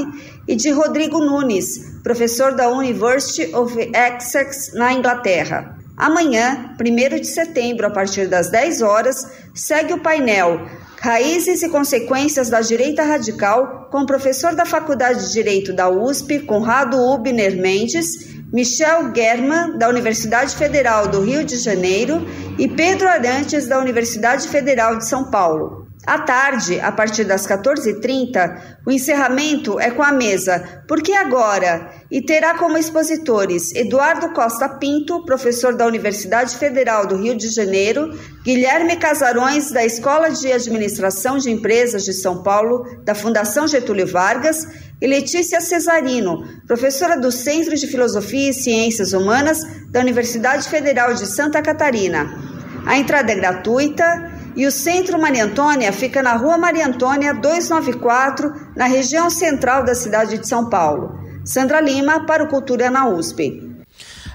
[0.47, 5.77] e de Rodrigo Nunes, professor da University of Essex, na Inglaterra.
[5.97, 10.61] Amanhã, 1 de setembro, a partir das 10 horas, segue o painel
[11.01, 16.41] Raízes e Consequências da Direita Radical, com o professor da Faculdade de Direito da USP,
[16.41, 22.27] Conrado Ubner Mendes, Michel German, da Universidade Federal do Rio de Janeiro,
[22.59, 25.87] e Pedro Arantes, da Universidade Federal de São Paulo.
[26.07, 31.91] À tarde, a partir das 14h30, o encerramento é com a mesa Por que Agora?
[32.11, 38.19] E terá como expositores Eduardo Costa Pinto, professor da Universidade Federal do Rio de Janeiro,
[38.43, 44.67] Guilherme Casarões, da Escola de Administração de Empresas de São Paulo, da Fundação Getúlio Vargas,
[45.01, 51.27] e Letícia Cesarino, professora do Centro de Filosofia e Ciências Humanas da Universidade Federal de
[51.27, 52.37] Santa Catarina.
[52.85, 58.53] A entrada é gratuita e o Centro Maria Antônia fica na Rua Maria Antônia 294,
[58.75, 61.28] na região central da cidade de São Paulo.
[61.49, 63.75] Sandra Lima, para o Cultura na USP.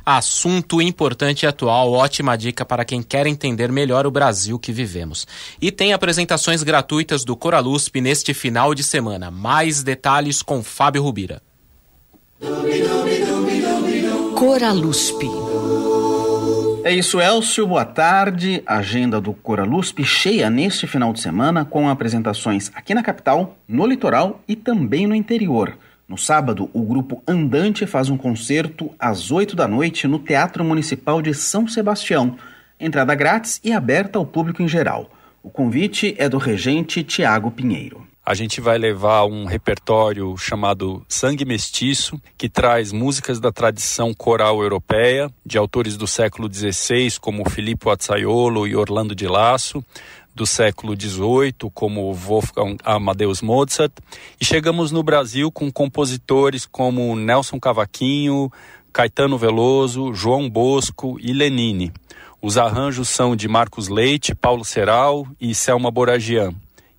[0.03, 5.27] Assunto importante e atual, ótima dica para quem quer entender melhor o Brasil que vivemos.
[5.61, 9.29] E tem apresentações gratuitas do Coralusp neste final de semana.
[9.29, 11.39] Mais detalhes com Fábio Rubira.
[14.35, 15.23] Coralusp
[16.83, 17.67] é isso, Elcio.
[17.67, 18.61] Boa tarde.
[18.65, 24.41] Agenda do Coralusp cheia neste final de semana com apresentações aqui na capital, no litoral
[24.47, 25.77] e também no interior.
[26.13, 31.23] No sábado, o grupo Andante faz um concerto às 8 da noite no Teatro Municipal
[31.23, 32.37] de São Sebastião.
[32.79, 35.09] Entrada grátis e aberta ao público em geral.
[35.41, 38.05] O convite é do regente Tiago Pinheiro.
[38.23, 44.61] A gente vai levar um repertório chamado Sangue Mestiço, que traz músicas da tradição coral
[44.61, 49.83] europeia, de autores do século XVI, como Filippo Azzaiolo e Orlando de Lasso,
[50.33, 53.91] do século XVIII, como Wolfgang Amadeus Mozart,
[54.39, 58.51] e chegamos no Brasil com compositores como Nelson Cavaquinho,
[58.91, 61.91] Caetano Veloso, João Bosco e Lenine.
[62.41, 66.53] Os arranjos são de Marcos Leite, Paulo Ceral e Selma Boragian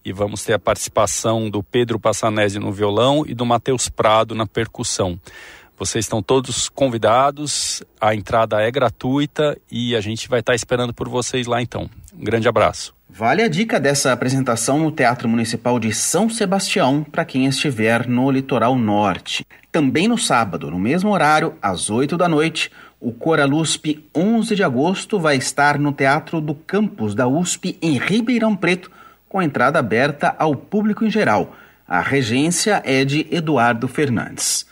[0.05, 4.47] e vamos ter a participação do Pedro Passanese no violão e do Matheus Prado na
[4.47, 5.19] percussão.
[5.77, 11.09] Vocês estão todos convidados, a entrada é gratuita e a gente vai estar esperando por
[11.09, 11.89] vocês lá então.
[12.13, 12.95] Um grande abraço.
[13.17, 18.29] Vale a dica dessa apresentação no Teatro Municipal de São Sebastião para quem estiver no
[18.29, 19.47] litoral norte.
[19.71, 25.21] Também no sábado, no mesmo horário, às 8 da noite, o Coralusp 11 de agosto
[25.21, 28.91] vai estar no Teatro do Campus da USP em Ribeirão Preto
[29.29, 31.55] com entrada aberta ao público em geral.
[31.87, 34.67] A regência é de Eduardo Fernandes.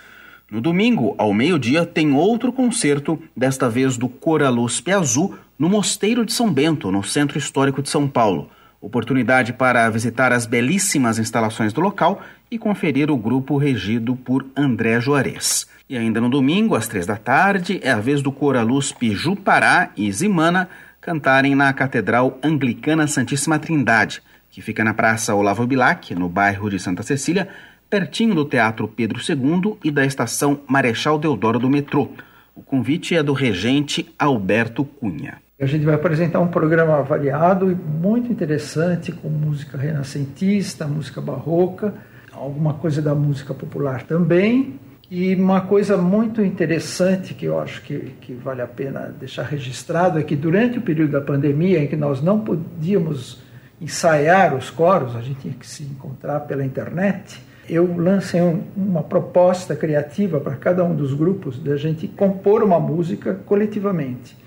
[0.51, 6.33] No domingo, ao meio-dia, tem outro concerto, desta vez do Coraluspe Azul, no Mosteiro de
[6.33, 8.51] São Bento, no Centro Histórico de São Paulo.
[8.81, 15.01] Oportunidade para visitar as belíssimas instalações do local e conferir o grupo regido por André
[15.01, 15.69] Juarez.
[15.89, 20.11] E ainda no domingo, às três da tarde, é a vez do Coraluspe Jupará e
[20.11, 20.69] Zimana
[21.01, 26.81] cantarem na Catedral Anglicana Santíssima Trindade que fica na Praça Olavo Bilac, no bairro de
[26.81, 27.49] Santa Cecília,
[27.89, 32.11] pertinho do Teatro Pedro II e da estação Marechal Deodoro do metrô.
[32.53, 35.41] O convite é do regente Alberto Cunha.
[35.61, 41.95] A gente vai apresentar um programa variado e muito interessante, com música renascentista, música barroca,
[42.33, 44.81] alguma coisa da música popular também.
[45.11, 50.19] E uma coisa muito interessante que eu acho que, que vale a pena deixar registrado
[50.19, 53.43] é que durante o período da pandemia, em que nós não podíamos
[53.79, 57.43] ensaiar os coros, a gente tinha que se encontrar pela internet.
[57.69, 62.63] Eu lancei um, uma proposta criativa para cada um dos grupos de a gente compor
[62.63, 64.42] uma música coletivamente.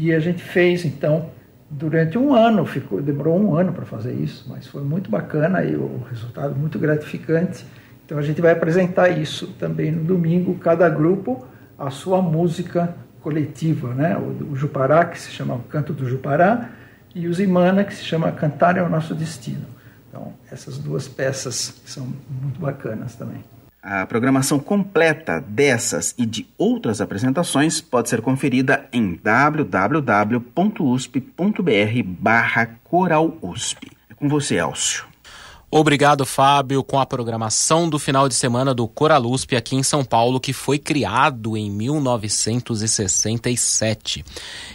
[0.00, 1.28] E a gente fez então
[1.68, 5.74] durante um ano, ficou, demorou um ano para fazer isso, mas foi muito bacana e
[5.74, 7.66] o resultado muito gratificante.
[8.06, 11.44] Então a gente vai apresentar isso também no domingo, cada grupo
[11.76, 14.16] a sua música coletiva, né?
[14.16, 16.70] O, o Jupará, que se chama Canto do Jupará,
[17.12, 19.66] e os Imana, que se chama Cantar é o Nosso Destino.
[20.08, 22.06] Então, essas duas peças são
[22.40, 23.42] muito bacanas também.
[23.90, 30.42] A programação completa dessas e de outras apresentações pode ser conferida em www.usp.br
[32.04, 33.90] barra coralusp.
[34.10, 35.06] É com você, Elcio.
[35.70, 40.38] Obrigado, Fábio, com a programação do final de semana do Coralusp aqui em São Paulo,
[40.38, 44.22] que foi criado em 1967.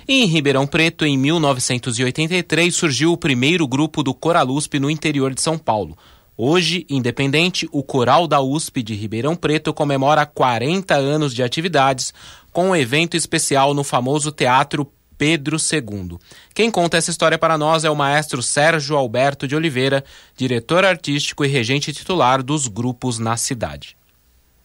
[0.07, 5.55] em Ribeirão Preto, em 1983, surgiu o primeiro grupo do Coralusp no interior de São
[5.55, 5.95] Paulo.
[6.35, 12.11] Hoje, independente, o Coral da USP de Ribeirão Preto comemora 40 anos de atividades
[12.51, 16.17] com um evento especial no famoso Teatro Pedro II.
[16.53, 20.03] Quem conta essa história para nós é o maestro Sérgio Alberto de Oliveira,
[20.35, 23.95] diretor artístico e regente titular dos grupos na cidade.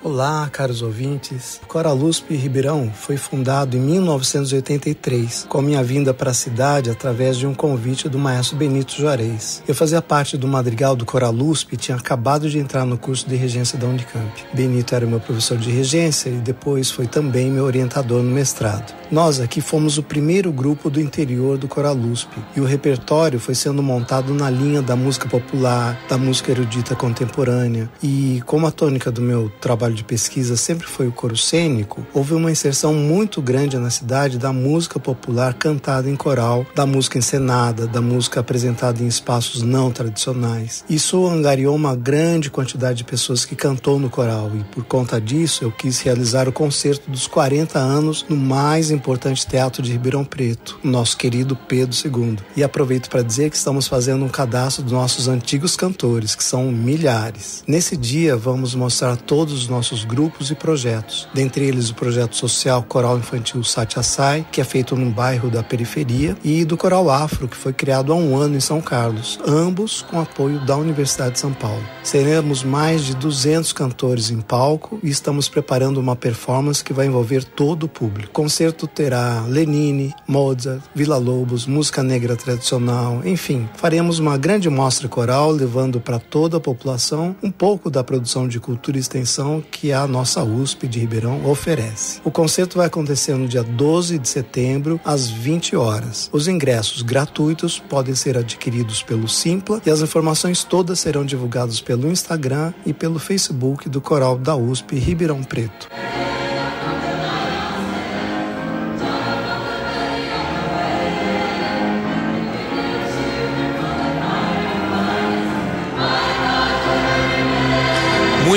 [0.05, 1.61] Olá, caros ouvintes.
[1.67, 7.49] Cora Lusp Ribeirão foi fundado em 1983, com minha vinda para a cidade através de
[7.49, 9.61] um convite do maestro Benito Juarez.
[9.67, 13.29] Eu fazia parte do madrigal do Cora Lusp e tinha acabado de entrar no curso
[13.29, 14.31] de regência da Unicamp.
[14.55, 18.95] Benito era meu professor de regência e depois foi também meu orientador no mestrado.
[19.11, 23.57] Nós aqui fomos o primeiro grupo do interior do Cora Lusp e o repertório foi
[23.57, 29.11] sendo montado na linha da música popular, da música erudita contemporânea e como a tônica
[29.11, 33.41] do meu trabalho trabalho de pesquisa sempre foi o coro cênico, houve uma inserção muito
[33.41, 39.03] grande na cidade da música popular cantada em coral, da música encenada, da música apresentada
[39.03, 40.85] em espaços não tradicionais.
[40.89, 45.65] Isso angariou uma grande quantidade de pessoas que cantou no coral e por conta disso
[45.65, 50.79] eu quis realizar o concerto dos 40 anos no mais importante teatro de Ribeirão Preto,
[50.83, 52.39] nosso querido Pedro II.
[52.57, 56.71] E aproveito para dizer que estamos fazendo um cadastro dos nossos antigos cantores, que são
[56.71, 57.63] milhares.
[57.67, 62.83] Nesse dia vamos mostrar todos os nossos grupos e projetos, dentre eles o projeto social
[62.83, 67.57] Coral Infantil Satyasai, que é feito num bairro da periferia, e do Coral Afro, que
[67.57, 71.53] foi criado há um ano em São Carlos, ambos com apoio da Universidade de São
[71.53, 71.83] Paulo.
[72.03, 77.45] Seremos mais de 200 cantores em palco e estamos preparando uma performance que vai envolver
[77.45, 78.31] todo o público.
[78.31, 85.09] O concerto terá Lenine, Mozart, Vila Lobos, música negra tradicional, enfim, faremos uma grande mostra
[85.09, 89.93] coral levando para toda a população um pouco da produção de cultura e extensão que
[89.93, 92.21] a nossa USP de Ribeirão oferece.
[92.25, 96.29] O concerto vai acontecer no dia 12 de setembro, às 20 horas.
[96.33, 102.09] Os ingressos gratuitos podem ser adquiridos pelo Simpla e as informações todas serão divulgadas pelo
[102.09, 105.89] Instagram e pelo Facebook do Coral da USP Ribeirão Preto.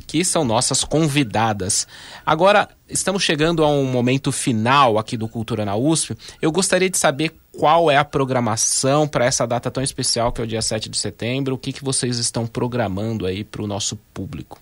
[0.08, 1.86] que são nossas convidadas.
[2.26, 6.16] Agora, estamos chegando a um momento final aqui do Cultura na USP.
[6.42, 10.46] Eu gostaria de saber qual é a programação para essa data tão especial, que é
[10.46, 11.56] o dia 7 de setembro.
[11.56, 14.58] O que, que vocês estão programando aí para o nosso público?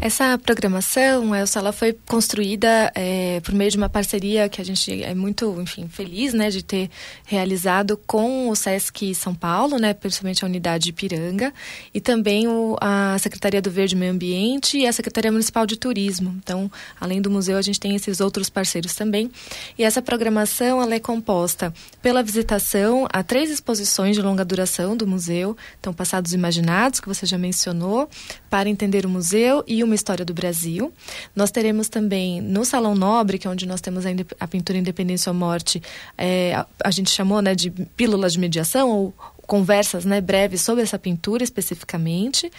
[0.00, 5.02] Essa programação, Elsa, ela foi construída é, por meio de uma parceria que a gente
[5.02, 6.88] é muito, enfim, feliz, né, de ter
[7.24, 11.52] realizado com o Sesc São Paulo, né, principalmente a unidade Ipiranga,
[11.92, 15.76] e também o, a Secretaria do Verde e Meio Ambiente e a Secretaria Municipal de
[15.76, 16.34] Turismo.
[16.38, 16.70] Então,
[17.00, 19.30] além do museu, a gente tem esses outros parceiros também.
[19.76, 25.06] E essa programação, ela é composta pela visitação a três exposições de longa duração do
[25.06, 28.08] museu, então Passados Imaginados, que você já mencionou,
[28.48, 30.92] para entender o museu e uma história do Brasil.
[31.34, 34.10] Nós teremos também no Salão Nobre, que é onde nós temos a,
[34.40, 35.82] a pintura Independência ou Morte,
[36.16, 39.14] é, a, a, gente chamou né, de pílulas de mediação ou
[39.48, 42.52] conversas né, breves sobre essa pintura especificamente.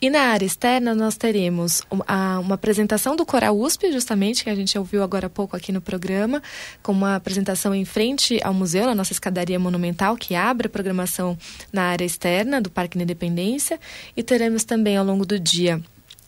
[0.00, 4.54] E na área externa nós teremos uma, uma apresentação do Coral USP, justamente, que a
[4.54, 6.42] gente ouviu agora há pouco aqui no programa,
[6.82, 11.36] com uma apresentação em frente ao museu, na nossa escadaria monumental, que abre a programação
[11.72, 13.80] na área externa do Parque Independência.
[14.14, 15.82] E teremos também ao longo do dia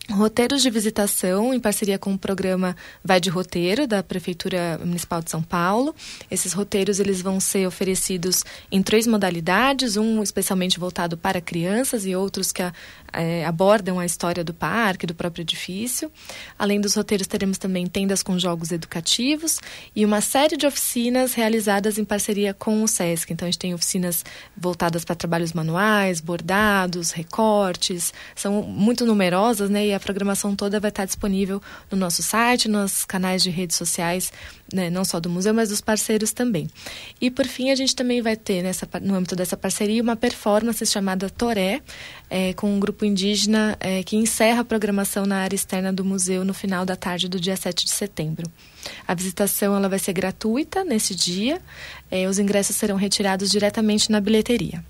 [0.09, 5.29] roteiros de visitação em parceria com o programa Vai de Roteiro da Prefeitura Municipal de
[5.29, 5.93] São Paulo.
[6.31, 12.15] Esses roteiros eles vão ser oferecidos em três modalidades, um especialmente voltado para crianças e
[12.15, 12.61] outros que
[13.13, 16.11] é, abordam a história do parque, do próprio edifício.
[16.57, 19.59] Além dos roteiros, teremos também tendas com jogos educativos
[19.95, 23.33] e uma série de oficinas realizadas em parceria com o SESC.
[23.33, 24.23] Então, a gente tem oficinas
[24.55, 29.96] voltadas para trabalhos manuais, bordados, recortes, são muito numerosas, né?
[29.97, 34.31] A programação toda vai estar disponível no nosso site, nos canais de redes sociais,
[34.71, 36.69] né, não só do museu, mas dos parceiros também.
[37.19, 40.85] E por fim, a gente também vai ter, nessa, no âmbito dessa parceria, uma performance
[40.85, 41.81] chamada Toré,
[42.29, 46.45] é, com um grupo indígena é, que encerra a programação na área externa do museu
[46.45, 48.45] no final da tarde do dia 7 de setembro.
[49.07, 51.59] A visitação ela vai ser gratuita nesse dia,
[52.11, 54.83] é, os ingressos serão retirados diretamente na bilheteria.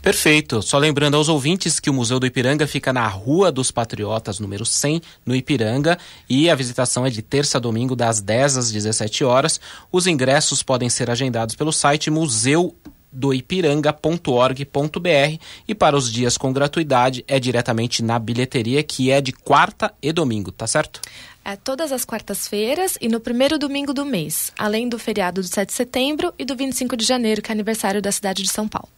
[0.00, 0.62] Perfeito.
[0.62, 4.64] Só lembrando aos ouvintes que o Museu do Ipiranga fica na Rua dos Patriotas, número
[4.64, 9.24] 100, no Ipiranga, e a visitação é de terça a domingo, das 10 às 17
[9.24, 9.60] horas.
[9.90, 12.74] Os ingressos podem ser agendados pelo site museu
[13.10, 19.92] doipiranga.org.br e para os dias com gratuidade é diretamente na bilheteria que é de quarta
[20.00, 21.00] e domingo, tá certo?
[21.44, 25.68] É todas as quartas-feiras e no primeiro domingo do mês, além do feriado do 7
[25.68, 28.88] de setembro e do 25 de janeiro, que é aniversário da cidade de São Paulo.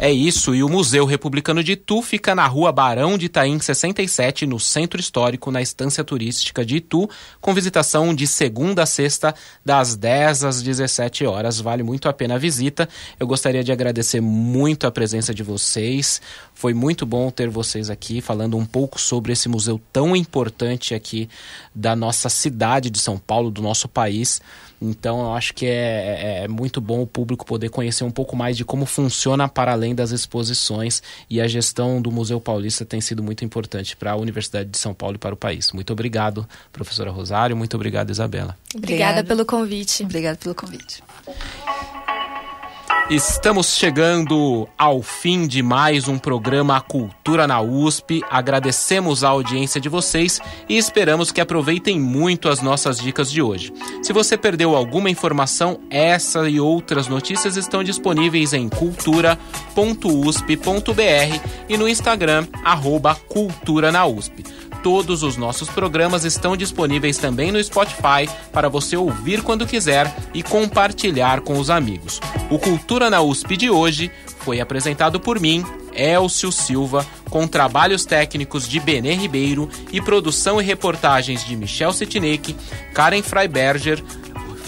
[0.00, 4.46] É isso, e o Museu Republicano de Itu fica na rua Barão de Itaim 67,
[4.46, 7.08] no Centro Histórico, na Estância Turística de Itu,
[7.40, 9.34] com visitação de segunda a sexta,
[9.64, 11.60] das 10 às 17 horas.
[11.60, 12.88] Vale muito a pena a visita.
[13.18, 16.20] Eu gostaria de agradecer muito a presença de vocês.
[16.58, 21.28] Foi muito bom ter vocês aqui falando um pouco sobre esse museu tão importante aqui
[21.72, 24.42] da nossa cidade de São Paulo, do nosso país.
[24.82, 28.34] Então eu acho que é, é, é, muito bom o público poder conhecer um pouco
[28.34, 31.00] mais de como funciona para além das exposições
[31.30, 34.92] e a gestão do Museu Paulista tem sido muito importante para a Universidade de São
[34.92, 35.70] Paulo e para o país.
[35.70, 37.56] Muito obrigado, professora Rosário.
[37.56, 38.58] Muito obrigado, Isabela.
[38.74, 40.02] Obrigada, Obrigada pelo convite.
[40.02, 41.04] Obrigada pelo convite.
[43.10, 48.22] Estamos chegando ao fim de mais um programa Cultura na USP.
[48.30, 50.38] Agradecemos a audiência de vocês
[50.68, 53.72] e esperamos que aproveitem muito as nossas dicas de hoje.
[54.02, 59.38] Se você perdeu alguma informação, essa e outras notícias estão disponíveis em cultura.usp.br
[61.66, 64.44] e no Instagram, arroba Cultura na USP.
[64.82, 70.42] Todos os nossos programas estão disponíveis também no Spotify para você ouvir quando quiser e
[70.42, 72.20] compartilhar com os amigos.
[72.50, 78.68] O Cultura na USP de hoje foi apresentado por mim, Elcio Silva, com trabalhos técnicos
[78.68, 82.56] de Benê Ribeiro e produção e reportagens de Michel Setinick,
[82.94, 84.02] Karen Freiberger,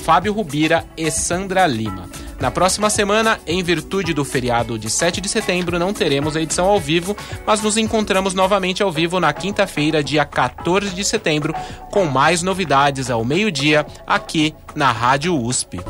[0.03, 2.09] Fábio Rubira e Sandra Lima.
[2.41, 6.67] Na próxima semana, em virtude do feriado de 7 de setembro, não teremos a edição
[6.67, 7.15] ao vivo,
[7.47, 11.55] mas nos encontramos novamente ao vivo na quinta-feira, dia 14 de setembro,
[11.91, 15.81] com mais novidades ao meio-dia, aqui na Rádio USP.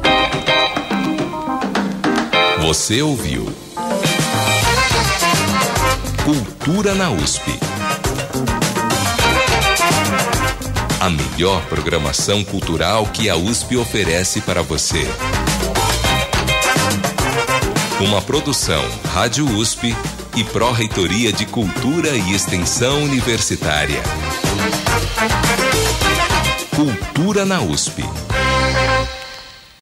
[2.63, 3.47] Você ouviu
[6.25, 7.59] Cultura na USP.
[11.01, 15.07] A melhor programação cultural que a USP oferece para você.
[18.01, 18.83] Uma produção
[19.13, 19.95] Rádio USP
[20.35, 24.03] e Pró-Reitoria de Cultura e Extensão Universitária.
[26.75, 28.03] Cultura na USP.